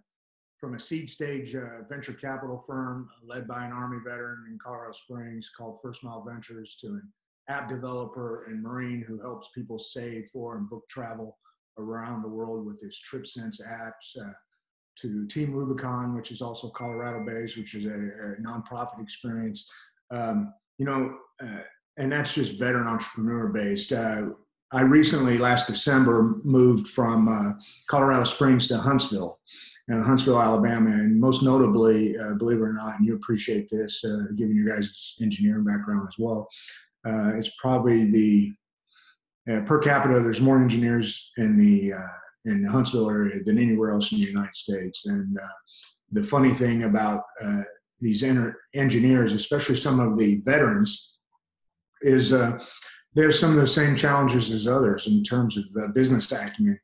from 0.59 0.75
a 0.75 0.79
seed 0.79 1.09
stage 1.09 1.55
uh, 1.55 1.83
venture 1.89 2.13
capital 2.13 2.57
firm 2.57 3.09
led 3.23 3.47
by 3.47 3.65
an 3.65 3.71
Army 3.71 3.99
veteran 4.03 4.45
in 4.49 4.57
Colorado 4.57 4.91
Springs 4.91 5.51
called 5.55 5.79
First 5.81 6.03
Mile 6.03 6.25
Ventures 6.27 6.77
to 6.81 6.87
an 6.87 7.13
app 7.49 7.69
developer 7.69 8.45
and 8.45 8.61
Marine 8.61 9.01
who 9.01 9.21
helps 9.21 9.49
people 9.53 9.77
save 9.77 10.27
for 10.33 10.57
and 10.57 10.69
book 10.69 10.83
travel 10.89 11.37
around 11.77 12.23
the 12.23 12.27
world 12.27 12.65
with 12.65 12.81
his 12.81 12.99
TripSense 13.11 13.61
apps. 13.61 14.19
Uh, 14.19 14.33
to 14.97 15.27
Team 15.27 15.53
Rubicon, 15.53 16.15
which 16.15 16.31
is 16.31 16.41
also 16.41 16.69
Colorado 16.69 17.23
based, 17.25 17.57
which 17.57 17.75
is 17.75 17.85
a, 17.85 17.89
a 17.89 18.35
nonprofit 18.41 19.01
experience. 19.01 19.69
Um, 20.11 20.53
you 20.77 20.85
know, 20.85 21.17
uh, 21.43 21.61
and 21.97 22.11
that's 22.11 22.33
just 22.33 22.59
veteran 22.59 22.87
entrepreneur 22.87 23.47
based. 23.47 23.91
Uh, 23.93 24.29
I 24.71 24.81
recently, 24.81 25.37
last 25.37 25.67
December, 25.67 26.39
moved 26.43 26.87
from 26.87 27.27
uh, 27.27 27.53
Colorado 27.89 28.23
Springs 28.25 28.67
to 28.67 28.77
Huntsville, 28.77 29.39
uh, 29.91 30.03
Huntsville, 30.03 30.41
Alabama, 30.41 30.89
and 30.91 31.19
most 31.19 31.43
notably, 31.43 32.17
uh, 32.17 32.33
believe 32.35 32.57
it 32.57 32.63
or 32.63 32.73
not, 32.73 32.97
and 32.97 33.05
you 33.05 33.15
appreciate 33.15 33.69
this, 33.69 34.03
uh, 34.03 34.23
given 34.35 34.55
your 34.55 34.75
guys' 34.75 35.15
engineering 35.21 35.63
background 35.63 36.07
as 36.07 36.15
well. 36.17 36.47
it's 37.05 37.55
probably 37.61 38.11
the 38.11 38.53
per 39.65 39.79
capita. 39.79 40.19
There's 40.19 40.41
more 40.41 40.61
engineers 40.61 41.31
in 41.37 41.57
the 41.57 41.93
in 42.45 42.61
the 42.61 42.71
Huntsville 42.71 43.09
area 43.09 43.43
than 43.43 43.57
anywhere 43.57 43.91
else 43.91 44.11
in 44.11 44.19
the 44.19 44.25
United 44.25 44.55
States, 44.55 45.05
and 45.05 45.37
the 46.11 46.23
funny 46.23 46.51
thing 46.51 46.83
about 46.83 47.23
these 47.99 48.23
engineers, 48.73 49.33
especially 49.33 49.75
some 49.75 49.99
of 49.99 50.17
the 50.17 50.41
veterans, 50.41 51.17
is 52.01 52.33
uh, 52.33 52.59
there's 53.13 53.39
some 53.39 53.51
of 53.51 53.57
the 53.57 53.67
same 53.67 53.95
challenges 53.95 54.51
as 54.51 54.67
others 54.67 55.07
in 55.07 55.23
terms 55.23 55.57
of 55.57 55.63
uh, 55.81 55.87
business 55.93 56.31
acumen. 56.31 56.79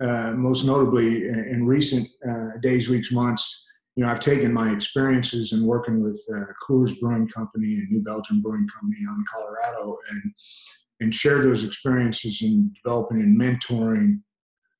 Uh, 0.00 0.32
most 0.32 0.64
notably, 0.64 1.28
in 1.28 1.66
recent 1.66 2.08
uh, 2.28 2.56
days, 2.62 2.88
weeks, 2.88 3.12
months, 3.12 3.66
you 3.96 4.04
know, 4.04 4.10
I've 4.10 4.20
taken 4.20 4.52
my 4.52 4.72
experiences 4.72 5.52
in 5.52 5.66
working 5.66 6.02
with 6.02 6.18
uh, 6.34 6.44
Coors 6.66 6.98
Brewing 7.00 7.28
Company 7.28 7.74
and 7.74 7.90
New 7.90 8.02
Belgium 8.02 8.40
Brewing 8.40 8.66
Company 8.74 9.00
out 9.08 9.16
in 9.16 9.24
Colorado, 9.30 9.98
and 10.10 10.32
and 11.00 11.14
share 11.14 11.42
those 11.42 11.64
experiences 11.64 12.42
in 12.42 12.72
developing 12.82 13.20
and 13.20 13.38
mentoring 13.38 14.20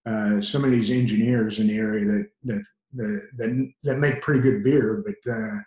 uh, 0.06 0.40
some 0.40 0.64
of 0.64 0.70
these 0.70 0.90
engineers 0.90 1.58
in 1.58 1.66
the 1.66 1.76
area 1.76 2.04
that 2.04 2.28
that 2.44 2.64
that 2.94 3.28
that, 3.36 3.72
that 3.82 3.98
make 3.98 4.22
pretty 4.22 4.40
good 4.40 4.64
beer, 4.64 5.04
but 5.04 5.32
uh, 5.32 5.58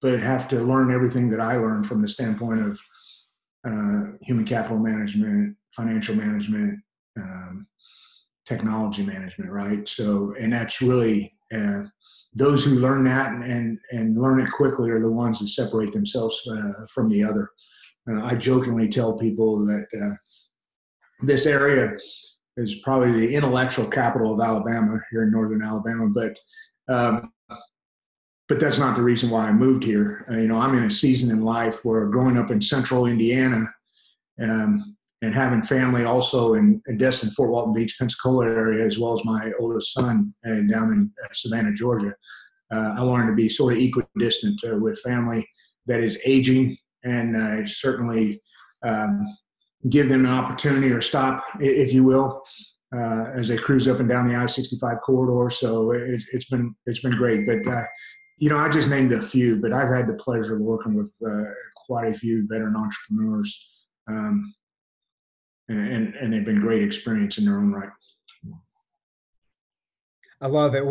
but 0.00 0.20
have 0.20 0.46
to 0.48 0.60
learn 0.60 0.92
everything 0.92 1.30
that 1.30 1.40
I 1.40 1.56
learned 1.56 1.86
from 1.86 2.02
the 2.02 2.08
standpoint 2.08 2.60
of 2.60 2.80
uh, 3.68 4.12
human 4.22 4.44
capital 4.44 4.78
management, 4.78 5.56
financial 5.72 6.14
management, 6.14 6.78
um, 7.18 7.66
technology 8.48 9.04
management, 9.04 9.50
right? 9.50 9.86
So, 9.86 10.34
and 10.40 10.52
that's 10.52 10.80
really 10.80 11.34
uh, 11.54 11.82
those 12.34 12.64
who 12.64 12.76
learn 12.76 13.04
that 13.04 13.32
and, 13.32 13.44
and, 13.44 13.78
and 13.90 14.20
learn 14.20 14.40
it 14.40 14.50
quickly 14.50 14.90
are 14.90 15.00
the 15.00 15.10
ones 15.10 15.38
that 15.38 15.48
separate 15.48 15.92
themselves 15.92 16.40
uh, 16.50 16.86
from 16.88 17.08
the 17.10 17.22
other. 17.22 17.50
Uh, 18.10 18.24
I 18.24 18.36
jokingly 18.36 18.88
tell 18.88 19.18
people 19.18 19.66
that 19.66 19.86
uh, 20.02 20.14
this 21.20 21.44
area 21.44 21.96
is 22.56 22.76
probably 22.76 23.12
the 23.12 23.34
intellectual 23.34 23.86
capital 23.86 24.32
of 24.32 24.40
Alabama 24.40 24.98
here 25.10 25.24
in 25.24 25.30
northern 25.30 25.62
Alabama, 25.62 26.08
but 26.08 26.38
um, 26.88 27.32
but 28.48 28.58
that's 28.58 28.78
not 28.78 28.96
the 28.96 29.02
reason 29.02 29.28
why 29.28 29.46
I 29.46 29.52
moved 29.52 29.84
here. 29.84 30.24
Uh, 30.30 30.36
you 30.36 30.48
know, 30.48 30.56
I'm 30.56 30.74
in 30.74 30.84
a 30.84 30.90
season 30.90 31.30
in 31.30 31.44
life 31.44 31.84
where 31.84 32.06
growing 32.06 32.38
up 32.38 32.50
in 32.50 32.62
central 32.62 33.04
Indiana 33.04 33.66
um, 34.42 34.96
and 35.22 35.34
having 35.34 35.62
family 35.62 36.04
also 36.04 36.54
in, 36.54 36.80
in, 36.86 36.96
Destin, 36.96 37.30
Fort 37.30 37.50
Walton 37.50 37.74
Beach, 37.74 37.96
Pensacola 37.98 38.46
area, 38.46 38.84
as 38.84 38.98
well 38.98 39.14
as 39.14 39.24
my 39.24 39.50
oldest 39.58 39.92
son 39.92 40.32
uh, 40.46 40.60
down 40.70 40.92
in 40.92 41.10
uh, 41.24 41.28
Savannah, 41.32 41.74
Georgia. 41.74 42.14
Uh, 42.72 42.94
I 42.98 43.02
wanted 43.02 43.26
to 43.26 43.34
be 43.34 43.48
sort 43.48 43.72
of 43.72 43.80
equidistant 43.80 44.60
uh, 44.64 44.76
with 44.76 45.00
family 45.00 45.46
that 45.86 46.00
is 46.00 46.20
aging 46.24 46.76
and 47.04 47.36
uh, 47.36 47.66
certainly 47.66 48.40
um, 48.84 49.24
give 49.88 50.08
them 50.08 50.24
an 50.24 50.32
opportunity 50.32 50.90
or 50.90 51.00
stop, 51.00 51.42
if 51.60 51.92
you 51.92 52.04
will, 52.04 52.42
as 52.92 53.48
they 53.48 53.56
cruise 53.56 53.88
up 53.88 54.00
and 54.00 54.08
down 54.08 54.28
the 54.28 54.36
I-65 54.36 55.00
corridor. 55.00 55.50
So 55.50 55.92
it's, 55.92 56.26
it's 56.32 56.48
been 56.48 56.74
it's 56.86 57.00
been 57.00 57.16
great. 57.16 57.46
But 57.46 57.86
you 58.38 58.48
know, 58.48 58.56
I 58.56 58.68
just 58.68 58.88
named 58.88 59.12
a 59.12 59.20
few, 59.20 59.60
but 59.60 59.72
I've 59.72 59.92
had 59.92 60.06
the 60.06 60.14
pleasure 60.14 60.54
of 60.54 60.62
working 60.62 60.94
with 60.94 61.12
uh, 61.26 61.50
quite 61.88 62.08
a 62.08 62.14
few 62.14 62.46
veteran 62.48 62.76
entrepreneurs, 62.76 63.68
um, 64.08 64.54
and 65.68 66.14
and 66.14 66.32
they've 66.32 66.44
been 66.44 66.60
great 66.60 66.82
experience 66.82 67.38
in 67.38 67.44
their 67.44 67.58
own 67.58 67.72
right. 67.72 67.90
I 70.40 70.46
love 70.46 70.74
it. 70.76 70.84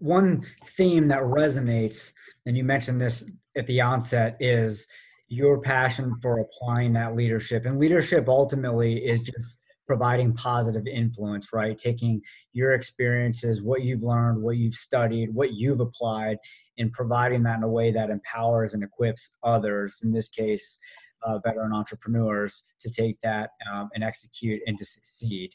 One 0.00 0.44
theme 0.66 1.08
that 1.08 1.20
resonates, 1.20 2.12
and 2.46 2.56
you 2.56 2.64
mentioned 2.64 3.00
this 3.00 3.24
at 3.56 3.66
the 3.68 3.80
onset, 3.80 4.36
is 4.40 4.88
your 5.28 5.60
passion 5.60 6.16
for 6.20 6.40
applying 6.40 6.92
that 6.94 7.14
leadership. 7.14 7.66
And 7.66 7.78
leadership 7.78 8.28
ultimately 8.28 8.96
is 8.98 9.20
just 9.20 9.58
providing 9.86 10.32
positive 10.32 10.86
influence, 10.88 11.52
right? 11.52 11.78
Taking 11.78 12.20
your 12.52 12.72
experiences, 12.72 13.62
what 13.62 13.82
you've 13.82 14.02
learned, 14.02 14.42
what 14.42 14.56
you've 14.56 14.74
studied, 14.74 15.34
what 15.34 15.52
you've 15.52 15.80
applied, 15.80 16.38
and 16.78 16.92
providing 16.92 17.44
that 17.44 17.58
in 17.58 17.62
a 17.62 17.68
way 17.68 17.92
that 17.92 18.10
empowers 18.10 18.74
and 18.74 18.82
equips 18.82 19.36
others, 19.44 20.00
in 20.02 20.12
this 20.12 20.28
case, 20.28 20.78
uh, 21.22 21.38
veteran 21.38 21.72
entrepreneurs 21.72 22.64
to 22.80 22.90
take 22.90 23.20
that 23.20 23.50
um, 23.72 23.88
and 23.94 24.04
execute 24.04 24.60
and 24.66 24.78
to 24.78 24.84
succeed. 24.84 25.54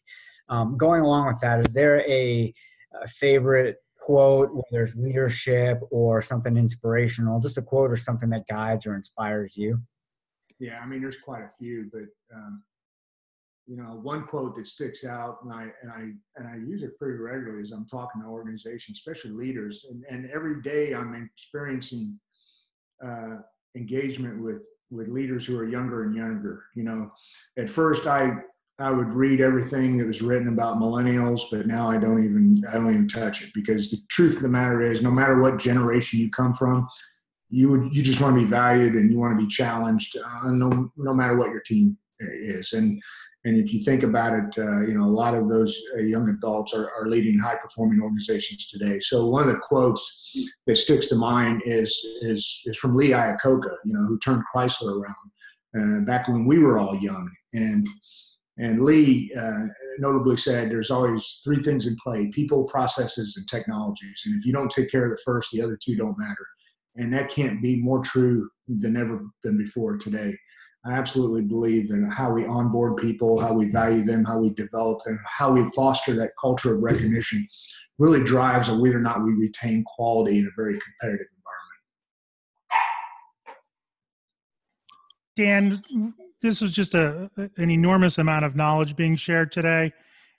Um, 0.49 0.77
going 0.77 1.01
along 1.01 1.27
with 1.27 1.39
that, 1.41 1.65
is 1.65 1.73
there 1.73 2.01
a, 2.09 2.53
a 3.01 3.07
favorite 3.07 3.77
quote, 3.99 4.49
whether 4.53 4.83
it's 4.83 4.95
leadership 4.95 5.79
or 5.89 6.21
something 6.21 6.57
inspirational, 6.57 7.39
just 7.39 7.57
a 7.57 7.61
quote 7.61 7.91
or 7.91 7.97
something 7.97 8.29
that 8.29 8.47
guides 8.47 8.85
or 8.85 8.95
inspires 8.95 9.57
you? 9.57 9.81
Yeah, 10.59 10.79
I 10.79 10.85
mean, 10.85 11.01
there's 11.01 11.17
quite 11.17 11.43
a 11.43 11.49
few, 11.49 11.89
but 11.91 12.05
um, 12.33 12.63
you 13.67 13.75
know, 13.75 13.99
one 14.03 14.25
quote 14.25 14.55
that 14.55 14.67
sticks 14.67 15.03
out, 15.03 15.39
and 15.43 15.51
I 15.51 15.67
and 15.81 15.91
I 15.91 16.01
and 16.35 16.47
I 16.47 16.55
use 16.55 16.83
it 16.83 16.97
pretty 16.99 17.17
regularly 17.17 17.61
as 17.61 17.71
I'm 17.71 17.87
talking 17.87 18.21
to 18.21 18.27
organizations, 18.27 18.99
especially 18.99 19.31
leaders, 19.31 19.85
and 19.89 20.05
and 20.07 20.29
every 20.29 20.61
day 20.61 20.93
I'm 20.93 21.15
experiencing 21.15 22.19
uh, 23.03 23.37
engagement 23.75 24.41
with 24.41 24.61
with 24.91 25.07
leaders 25.07 25.45
who 25.45 25.57
are 25.57 25.67
younger 25.67 26.03
and 26.03 26.15
younger. 26.15 26.65
You 26.75 26.83
know, 26.83 27.11
at 27.57 27.69
first 27.69 28.07
I 28.07 28.33
I 28.77 28.91
would 28.91 29.13
read 29.13 29.39
everything 29.39 29.97
that 29.97 30.07
was 30.07 30.21
written 30.21 30.49
about 30.49 30.77
millennials, 30.77 31.41
but 31.49 31.65
now 31.65 31.89
I 31.89 31.97
don't 31.97 32.23
even 32.25 32.63
I 32.69 32.73
don't 32.73 32.89
even 32.89 33.07
touch 33.07 33.43
it 33.43 33.51
because 33.53 33.89
the 33.89 33.97
truth 34.09 34.37
of 34.37 34.41
the 34.41 34.49
matter 34.49 34.81
is, 34.81 35.01
no 35.01 35.11
matter 35.11 35.41
what 35.41 35.57
generation 35.57 36.19
you 36.19 36.29
come 36.29 36.53
from, 36.53 36.87
you 37.49 37.69
would 37.69 37.95
you 37.95 38.03
just 38.03 38.21
want 38.21 38.35
to 38.37 38.43
be 38.43 38.49
valued 38.49 38.93
and 38.93 39.11
you 39.11 39.17
want 39.17 39.37
to 39.37 39.45
be 39.45 39.49
challenged, 39.49 40.17
uh, 40.17 40.51
no 40.51 40.91
no 40.97 41.13
matter 41.13 41.37
what 41.37 41.51
your 41.51 41.61
team 41.61 41.97
is. 42.19 42.73
And 42.73 43.01
and 43.45 43.57
if 43.57 43.71
you 43.71 43.83
think 43.83 44.03
about 44.03 44.33
it, 44.33 44.57
uh, 44.57 44.81
you 44.81 44.95
know 44.95 45.05
a 45.05 45.17
lot 45.21 45.33
of 45.33 45.47
those 45.47 45.79
uh, 45.95 46.01
young 46.01 46.27
adults 46.29 46.73
are, 46.73 46.91
are 46.91 47.07
leading 47.07 47.39
high 47.39 47.55
performing 47.55 48.01
organizations 48.01 48.67
today. 48.69 48.99
So 48.99 49.27
one 49.27 49.43
of 49.43 49.49
the 49.49 49.59
quotes 49.59 50.01
that 50.67 50.75
sticks 50.75 51.07
to 51.07 51.15
mind 51.15 51.61
is 51.65 51.89
is 52.21 52.61
is 52.65 52.77
from 52.77 52.95
Lee 52.95 53.09
Iacocca, 53.09 53.75
you 53.85 53.93
know, 53.93 54.05
who 54.07 54.19
turned 54.19 54.43
Chrysler 54.53 54.99
around 54.99 56.01
uh, 56.01 56.05
back 56.05 56.27
when 56.27 56.45
we 56.45 56.59
were 56.59 56.77
all 56.77 56.95
young 56.95 57.31
and 57.53 57.87
and 58.57 58.81
Lee 58.81 59.31
uh, 59.37 59.67
notably 59.99 60.37
said 60.37 60.69
there's 60.69 60.91
always 60.91 61.41
three 61.43 61.61
things 61.61 61.87
in 61.87 61.95
play 62.01 62.27
people, 62.27 62.63
processes, 62.63 63.35
and 63.37 63.47
technologies. 63.47 64.23
And 64.25 64.35
if 64.39 64.45
you 64.45 64.53
don't 64.53 64.71
take 64.71 64.89
care 64.89 65.05
of 65.05 65.11
the 65.11 65.21
first, 65.25 65.51
the 65.51 65.61
other 65.61 65.77
two 65.81 65.95
don't 65.95 66.17
matter. 66.17 66.47
And 66.95 67.13
that 67.13 67.29
can't 67.29 67.61
be 67.61 67.81
more 67.81 68.01
true 68.01 68.49
than 68.67 68.95
ever 68.95 69.21
than 69.43 69.57
before 69.57 69.97
today. 69.97 70.35
I 70.85 70.93
absolutely 70.93 71.41
believe 71.41 71.89
that 71.89 72.11
how 72.13 72.31
we 72.31 72.45
onboard 72.45 72.97
people, 72.97 73.39
how 73.39 73.53
we 73.53 73.71
value 73.71 74.03
them, 74.03 74.23
how 74.23 74.37
we 74.37 74.51
develop 74.51 75.03
them, 75.03 75.19
how 75.25 75.51
we 75.51 75.67
foster 75.71 76.13
that 76.13 76.31
culture 76.39 76.75
of 76.75 76.83
recognition 76.83 77.47
really 77.97 78.23
drives 78.23 78.69
whether 78.69 78.97
or 78.97 79.01
not 79.01 79.23
we 79.23 79.31
retain 79.31 79.83
quality 79.85 80.39
in 80.39 80.45
a 80.45 80.49
very 80.55 80.79
competitive 80.79 81.27
environment. 85.35 85.81
Dan, 85.81 86.13
this 86.41 86.61
was 86.61 86.71
just 86.71 86.93
a 86.93 87.31
an 87.57 87.71
enormous 87.71 88.19
amount 88.19 88.45
of 88.45 88.55
knowledge 88.55 88.95
being 88.95 89.15
shared 89.15 89.51
today, 89.51 89.91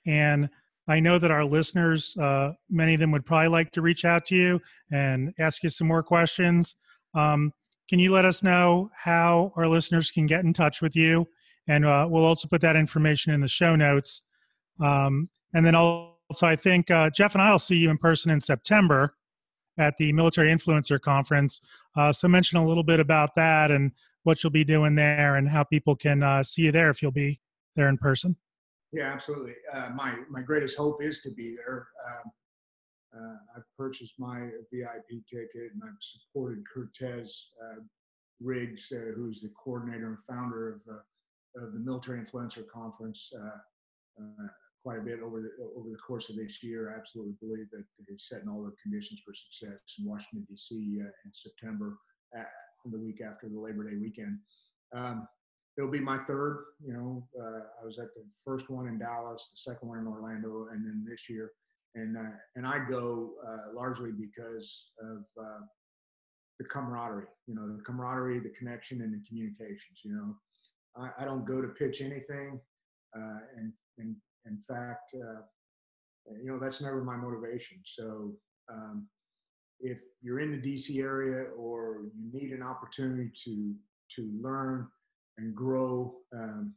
and 0.07 0.49
I 0.89 1.01
know 1.01 1.19
that 1.19 1.33
our 1.33 1.45
listeners, 1.45 2.17
uh, 2.17 2.53
many 2.71 2.95
of 2.95 3.01
them 3.01 3.11
would 3.11 3.27
probably 3.27 3.49
like 3.49 3.73
to 3.73 3.83
reach 3.83 4.05
out 4.05 4.25
to 4.27 4.37
you 4.37 4.61
and 4.93 5.35
ask 5.41 5.65
you 5.65 5.69
some 5.69 5.89
more 5.89 6.05
questions. 6.05 6.77
Um, 7.15 7.53
can 7.89 7.99
you 7.99 8.13
let 8.13 8.25
us 8.25 8.43
know 8.43 8.91
how 8.95 9.53
our 9.57 9.69
listeners 9.69 10.11
can 10.11 10.27
get 10.27 10.45
in 10.45 10.53
touch 10.53 10.83
with 10.83 10.97
you? 10.97 11.27
And 11.69 11.85
uh, 11.85 12.07
we'll 12.09 12.25
also 12.25 12.49
put 12.49 12.61
that 12.61 12.77
information 12.77 13.33
in 13.33 13.41
the 13.41 13.49
show 13.49 13.77
notes. 13.77 14.23
Um, 14.81 15.29
and 15.55 15.65
then 15.65 15.75
also, 15.75 16.47
I 16.47 16.57
think 16.57 16.91
uh, 16.91 17.11
Jeff 17.11 17.35
and 17.35 17.43
I 17.43 17.51
will 17.51 17.59
see 17.59 17.77
you 17.77 17.91
in 17.91 17.99
person 17.99 18.31
in 18.31 18.41
September 18.41 19.15
at 19.79 19.97
the 19.99 20.13
Military 20.13 20.53
Influencer 20.53 21.01
Conference. 21.01 21.61
Uh, 21.97 22.13
so 22.13 22.29
mention 22.29 22.59
a 22.59 22.67
little 22.67 22.83
bit 22.83 23.01
about 23.01 23.35
that 23.37 23.71
and 23.71 23.93
what 24.23 24.43
you'll 24.43 24.51
be 24.51 24.65
doing 24.65 24.95
there 24.95 25.37
and 25.37 25.49
how 25.49 25.63
people 25.63 25.95
can 25.95 26.23
uh, 26.23 26.43
see 26.43 26.63
you 26.63 26.73
there 26.73 26.91
if 26.91 27.03
you'll 27.03 27.13
be 27.13 27.41
there 27.77 27.89
in 27.89 27.97
person. 27.99 28.37
Yeah, 28.93 29.13
absolutely. 29.13 29.55
Uh, 29.73 29.91
my 29.95 30.17
my 30.31 30.43
greatest 30.43 30.77
hope 30.77 31.03
is 31.03 31.21
to 31.21 31.31
be 31.31 31.55
there. 31.57 31.89
Um, 32.09 32.31
I've 33.57 33.65
purchased 33.77 34.15
my 34.19 34.49
VIP 34.73 35.25
ticket 35.29 35.73
and 35.73 35.83
I've 35.85 36.01
supported 36.01 36.65
Curtez 36.65 37.31
uh, 37.63 37.81
Riggs, 38.41 38.93
uh, 38.93 39.13
who's 39.15 39.41
the 39.41 39.51
coordinator 39.63 40.07
and 40.07 40.19
founder 40.29 40.75
of, 40.75 40.81
uh, 40.91 41.65
of 41.65 41.73
the 41.73 41.81
Military 41.81 42.21
Influencer 42.21 42.67
Conference, 42.69 43.33
quite 44.83 44.99
a 44.99 45.03
bit 45.03 45.21
over 45.21 45.41
the 45.41 45.51
over 45.77 45.91
the 45.91 45.97
course 45.97 46.31
of 46.31 46.37
this 46.37 46.63
year. 46.63 46.93
I 46.93 46.99
absolutely 46.99 47.35
believe 47.41 47.69
that 47.73 47.85
he's 48.09 48.29
setting 48.29 48.49
all 48.49 48.63
the 48.63 48.73
conditions 48.83 49.21
for 49.25 49.35
success 49.35 49.97
in 49.99 50.07
Washington 50.07 50.47
D.C. 50.49 50.77
in 50.77 51.33
September 51.33 51.99
the 52.91 52.99
week 52.99 53.21
after 53.21 53.49
the 53.49 53.59
Labor 53.59 53.89
Day 53.89 53.97
weekend. 53.97 54.39
Um, 54.95 55.27
it'll 55.77 55.91
be 55.91 56.01
my 56.01 56.19
third. 56.19 56.65
You 56.85 56.93
know, 56.93 57.29
uh, 57.41 57.61
I 57.83 57.85
was 57.85 57.99
at 57.99 58.15
the 58.15 58.25
first 58.45 58.71
one 58.71 58.89
in 58.89 58.99
Dallas, 58.99 59.51
the 59.51 59.73
second 59.73 59.89
one 59.89 59.99
in 59.99 60.07
Orlando, 60.07 60.69
and 60.73 60.85
then 60.85 61.05
this 61.09 61.29
year. 61.29 61.53
And 61.97 62.17
uh, 62.17 62.37
and 62.55 62.67
I 62.67 62.79
go 62.79 63.33
uh, 63.47 63.75
largely 63.75 64.11
because 64.13 64.91
of 65.03 65.25
uh, 65.43 65.61
the 66.59 66.65
camaraderie. 66.67 67.27
You 67.47 67.55
know, 67.55 67.77
the 67.77 67.83
camaraderie, 67.83 68.41
the 68.41 68.53
connection, 68.59 69.01
and 69.01 69.13
the 69.13 69.27
communications. 69.27 70.01
You 70.05 70.13
know, 70.15 70.37
I, 71.03 71.23
I 71.23 71.25
don't 71.25 71.47
go 71.47 71.61
to 71.61 71.69
pitch 71.69 72.03
anything, 72.03 72.61
uh, 73.17 73.39
and 73.57 73.73
and 73.99 74.15
in 74.45 74.59
fact, 74.69 75.15
uh, 75.15 75.41
you 76.43 76.53
know, 76.53 76.59
that's 76.59 76.81
never 76.81 77.03
my 77.03 77.17
motivation. 77.17 77.79
So. 77.85 78.33
Um, 78.73 79.09
if 79.79 80.01
you're 80.23 80.41
in 80.41 80.51
the 80.51 80.57
DC 80.57 81.03
area 81.03 81.49
or 81.57 82.07
you 82.17 82.33
need 82.33 82.51
an 82.53 82.63
opportunity 82.63 83.31
to 83.45 83.75
to 84.11 84.31
learn 84.41 84.89
and 85.39 85.55
grow 85.55 86.15
um, 86.35 86.75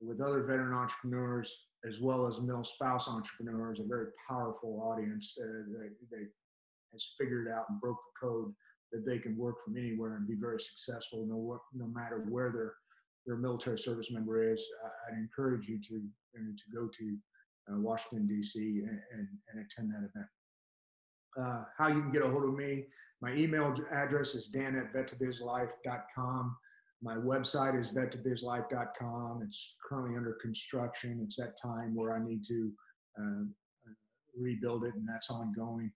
with 0.00 0.20
other 0.20 0.42
veteran 0.42 0.74
entrepreneurs 0.74 1.66
as 1.86 2.00
well 2.00 2.26
as 2.26 2.40
male 2.40 2.64
spouse 2.64 3.08
entrepreneurs, 3.08 3.80
a 3.80 3.84
very 3.84 4.06
powerful 4.28 4.80
audience 4.82 5.36
uh, 5.40 5.46
that, 5.72 5.90
that 6.10 6.28
has 6.92 7.14
figured 7.18 7.48
out 7.48 7.66
and 7.68 7.80
broke 7.80 7.98
the 8.02 8.26
code 8.26 8.52
that 8.92 9.06
they 9.06 9.18
can 9.18 9.36
work 9.36 9.56
from 9.64 9.76
anywhere 9.76 10.16
and 10.16 10.28
be 10.28 10.34
very 10.34 10.60
successful 10.60 11.26
no, 11.26 11.60
no 11.74 11.86
matter 11.86 12.24
where 12.28 12.50
their 12.50 12.74
their 13.24 13.36
military 13.36 13.78
service 13.78 14.10
member 14.10 14.52
is. 14.52 14.64
I'd 15.08 15.16
encourage 15.16 15.68
you 15.68 15.80
to 15.80 16.02
to 16.34 16.76
go 16.76 16.88
to 16.88 17.16
uh, 17.70 17.78
Washington 17.78 18.26
D.C. 18.26 18.58
And, 18.58 19.00
and, 19.12 19.28
and 19.52 19.64
attend 19.64 19.92
that 19.92 19.98
event 19.98 20.26
uh, 21.38 21.64
how 21.76 21.88
you 21.88 22.00
can 22.00 22.12
get 22.12 22.22
a 22.22 22.28
hold 22.28 22.44
of 22.44 22.54
me. 22.54 22.86
My 23.20 23.32
email 23.32 23.74
address 23.92 24.34
is 24.34 24.46
dan 24.46 24.76
at 24.76 24.92
vet2bizlife.com. 24.92 26.56
My 27.02 27.16
website 27.16 27.78
is 27.78 27.90
vet2bizlife.com. 27.90 29.42
It's 29.44 29.74
currently 29.88 30.16
under 30.16 30.38
construction. 30.40 31.20
It's 31.24 31.36
that 31.36 31.60
time 31.60 31.94
where 31.96 32.14
I 32.14 32.24
need 32.24 32.44
to 32.46 32.70
uh, 33.20 33.44
rebuild 34.38 34.84
it, 34.84 34.94
and 34.94 35.06
that's 35.08 35.30
ongoing. 35.30 35.92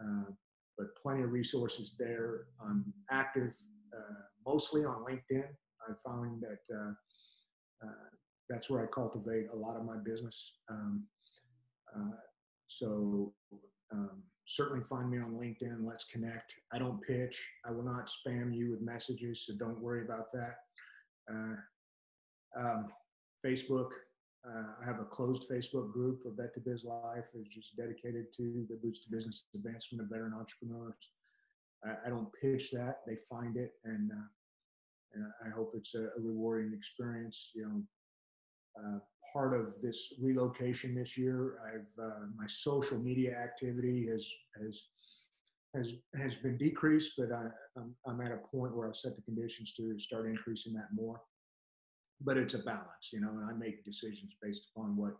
Uh, 0.00 0.30
but 0.76 0.88
plenty 1.02 1.22
of 1.22 1.32
resources 1.32 1.94
there. 1.98 2.46
I'm 2.62 2.92
active 3.10 3.54
uh, 3.96 4.22
mostly 4.46 4.84
on 4.84 5.04
LinkedIn. 5.04 5.44
I 5.88 5.92
found 6.06 6.42
that 6.42 6.74
uh, 6.74 6.92
uh, 7.86 8.08
that's 8.48 8.68
where 8.68 8.82
I 8.82 8.86
cultivate 8.86 9.46
a 9.52 9.56
lot 9.56 9.76
of 9.76 9.84
my 9.84 9.96
business. 10.04 10.58
Um, 10.70 11.04
so 12.68 13.32
um, 13.92 14.22
certainly 14.50 14.82
find 14.82 15.08
me 15.08 15.18
on 15.18 15.32
LinkedIn. 15.34 15.86
Let's 15.86 16.04
connect. 16.04 16.54
I 16.72 16.78
don't 16.78 17.00
pitch. 17.00 17.40
I 17.64 17.70
will 17.70 17.84
not 17.84 18.10
spam 18.10 18.54
you 18.54 18.72
with 18.72 18.80
messages, 18.80 19.46
so 19.46 19.54
don't 19.54 19.80
worry 19.80 20.02
about 20.02 20.32
that. 20.32 20.56
Uh, 21.32 21.54
um, 22.58 22.88
Facebook. 23.46 23.90
Uh, 24.44 24.72
I 24.82 24.86
have 24.86 25.00
a 25.00 25.04
closed 25.04 25.48
Facebook 25.48 25.92
group 25.92 26.22
for 26.22 26.32
Vet 26.32 26.54
to 26.54 26.60
Biz 26.60 26.84
Life. 26.84 27.26
It's 27.34 27.54
just 27.54 27.76
dedicated 27.76 28.26
to 28.38 28.66
the 28.68 28.76
Boots 28.82 29.00
to 29.04 29.10
Business 29.10 29.44
advancement 29.54 30.02
of 30.02 30.08
veteran 30.08 30.32
entrepreneurs. 30.32 30.94
I, 31.84 32.06
I 32.06 32.08
don't 32.08 32.28
pitch 32.40 32.70
that; 32.72 33.00
they 33.06 33.16
find 33.28 33.56
it, 33.56 33.74
and, 33.84 34.10
uh, 34.10 34.28
and 35.14 35.26
I 35.46 35.50
hope 35.50 35.72
it's 35.76 35.94
a, 35.94 36.04
a 36.04 36.20
rewarding 36.20 36.72
experience. 36.74 37.50
You 37.54 37.62
know, 37.62 38.82
uh, 38.82 38.98
part 39.32 39.58
of 39.58 39.74
this 39.82 40.14
relocation 40.20 40.94
this 40.94 41.16
year. 41.16 41.58
I've 41.66 42.04
uh, 42.04 42.26
my 42.36 42.46
social 42.46 42.98
media 42.98 43.36
activity 43.36 44.06
has 44.10 44.30
has 44.60 44.82
has 45.74 45.94
has 46.14 46.34
been 46.36 46.56
decreased, 46.56 47.12
but 47.16 47.32
I, 47.32 47.46
I'm, 47.76 47.94
I'm 48.06 48.20
at 48.20 48.32
a 48.32 48.56
point 48.56 48.76
where 48.76 48.88
I've 48.88 48.96
set 48.96 49.14
the 49.14 49.22
conditions 49.22 49.74
to 49.74 49.98
start 49.98 50.26
increasing 50.26 50.74
that 50.74 50.88
more. 50.92 51.20
But 52.22 52.36
it's 52.36 52.54
a 52.54 52.58
balance, 52.58 53.10
you 53.12 53.20
know, 53.20 53.30
and 53.30 53.48
I 53.48 53.52
make 53.52 53.84
decisions 53.84 54.34
based 54.42 54.66
upon 54.74 54.96
what 54.96 55.16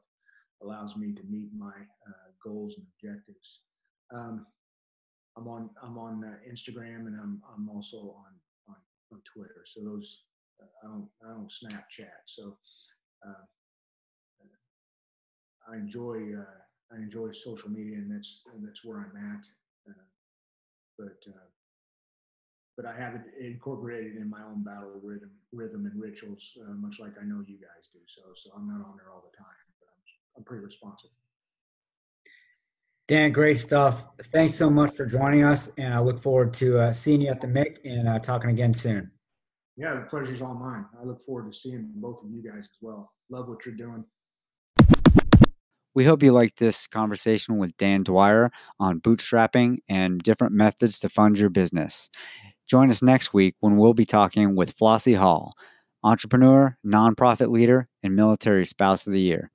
allows 0.62 0.96
me 0.96 1.14
to 1.14 1.22
meet 1.30 1.48
my 1.56 1.68
uh, 1.68 2.28
goals 2.44 2.76
and 2.76 2.86
objectives. 2.94 3.60
Um, 4.14 4.46
I'm 5.36 5.48
on 5.48 5.70
I'm 5.82 5.96
on 5.98 6.24
uh, 6.24 6.50
Instagram 6.50 7.06
and 7.06 7.18
I'm 7.18 7.40
I'm 7.54 7.68
also 7.70 7.96
on 7.96 8.32
on, 8.68 8.76
on 9.12 9.22
Twitter. 9.32 9.62
So 9.64 9.82
those 9.82 10.24
uh, 10.60 10.66
I 10.84 10.88
don't 10.88 11.08
I 11.24 11.28
don't 11.28 11.48
Snapchat. 11.48 12.20
So 12.26 12.56
uh, 13.26 13.44
I 15.70 15.76
enjoy 15.76 16.34
uh, 16.38 16.94
I 16.94 16.96
enjoy 16.96 17.32
social 17.32 17.70
media, 17.70 17.96
and 17.96 18.10
that's 18.10 18.42
and 18.52 18.66
that's 18.66 18.84
where 18.84 18.98
I'm 18.98 19.16
at. 19.16 19.46
Uh, 19.88 20.04
but 20.98 21.18
uh, 21.28 21.48
but 22.76 22.86
I 22.86 22.98
have 22.98 23.14
it 23.14 23.22
incorporated 23.38 24.16
in 24.16 24.28
my 24.30 24.42
own 24.42 24.64
battle 24.64 25.00
rhythm, 25.02 25.30
rhythm 25.52 25.86
and 25.86 26.00
rituals, 26.00 26.56
uh, 26.62 26.72
much 26.72 26.98
like 26.98 27.12
I 27.20 27.24
know 27.24 27.44
you 27.46 27.58
guys 27.58 27.88
do. 27.92 27.98
So, 28.06 28.22
so 28.34 28.50
I'm 28.56 28.66
not 28.66 28.86
on 28.86 28.96
there 28.96 29.12
all 29.12 29.22
the 29.30 29.36
time, 29.36 29.46
but 29.78 29.88
I'm, 29.88 30.38
I'm 30.38 30.44
pretty 30.44 30.64
responsive. 30.64 31.10
Dan, 33.06 33.32
great 33.32 33.58
stuff. 33.58 34.04
Thanks 34.32 34.54
so 34.54 34.70
much 34.70 34.94
for 34.94 35.04
joining 35.04 35.44
us, 35.44 35.70
and 35.76 35.92
I 35.92 36.00
look 36.00 36.22
forward 36.22 36.54
to 36.54 36.78
uh, 36.78 36.92
seeing 36.92 37.20
you 37.20 37.28
at 37.28 37.40
the 37.40 37.48
MIC 37.48 37.80
and 37.84 38.08
uh, 38.08 38.18
talking 38.20 38.50
again 38.50 38.72
soon. 38.72 39.10
Yeah, 39.76 39.94
the 39.94 40.02
pleasure's 40.02 40.40
all 40.40 40.54
mine. 40.54 40.86
I 40.98 41.04
look 41.04 41.22
forward 41.22 41.52
to 41.52 41.58
seeing 41.58 41.90
both 41.96 42.22
of 42.22 42.30
you 42.30 42.42
guys 42.42 42.60
as 42.60 42.78
well. 42.80 43.12
Love 43.28 43.48
what 43.48 43.66
you're 43.66 43.74
doing. 43.74 44.04
We 45.94 46.04
hope 46.04 46.22
you 46.22 46.32
liked 46.32 46.58
this 46.58 46.86
conversation 46.86 47.58
with 47.58 47.76
Dan 47.76 48.04
Dwyer 48.04 48.52
on 48.78 49.00
bootstrapping 49.00 49.78
and 49.88 50.22
different 50.22 50.52
methods 50.52 51.00
to 51.00 51.08
fund 51.08 51.36
your 51.38 51.50
business. 51.50 52.08
Join 52.68 52.90
us 52.90 53.02
next 53.02 53.34
week 53.34 53.56
when 53.58 53.76
we'll 53.76 53.94
be 53.94 54.06
talking 54.06 54.54
with 54.54 54.76
Flossie 54.76 55.16
Hall, 55.16 55.52
entrepreneur, 56.04 56.76
nonprofit 56.86 57.50
leader, 57.50 57.88
and 58.04 58.14
military 58.14 58.64
spouse 58.64 59.06
of 59.06 59.12
the 59.12 59.20
year. 59.20 59.50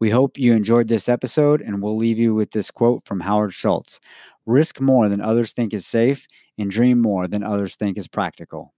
We 0.00 0.10
hope 0.10 0.36
you 0.36 0.52
enjoyed 0.52 0.88
this 0.88 1.08
episode, 1.08 1.60
and 1.60 1.80
we'll 1.80 1.96
leave 1.96 2.18
you 2.18 2.34
with 2.34 2.50
this 2.50 2.72
quote 2.72 3.04
from 3.04 3.20
Howard 3.20 3.54
Schultz 3.54 4.00
Risk 4.46 4.80
more 4.80 5.08
than 5.08 5.20
others 5.20 5.52
think 5.52 5.72
is 5.72 5.86
safe, 5.86 6.26
and 6.58 6.70
dream 6.70 7.00
more 7.00 7.28
than 7.28 7.44
others 7.44 7.76
think 7.76 7.98
is 7.98 8.08
practical. 8.08 8.74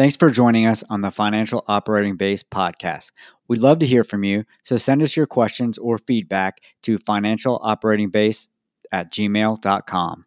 Thanks 0.00 0.16
for 0.16 0.30
joining 0.30 0.64
us 0.64 0.82
on 0.88 1.02
the 1.02 1.10
Financial 1.10 1.62
Operating 1.68 2.16
Base 2.16 2.42
podcast. 2.42 3.10
We'd 3.48 3.60
love 3.60 3.80
to 3.80 3.86
hear 3.86 4.02
from 4.02 4.24
you, 4.24 4.44
so 4.62 4.78
send 4.78 5.02
us 5.02 5.14
your 5.14 5.26
questions 5.26 5.76
or 5.76 5.98
feedback 5.98 6.62
to 6.84 6.98
financialoperatingbase 6.98 8.48
at 8.92 9.12
gmail.com. 9.12 10.24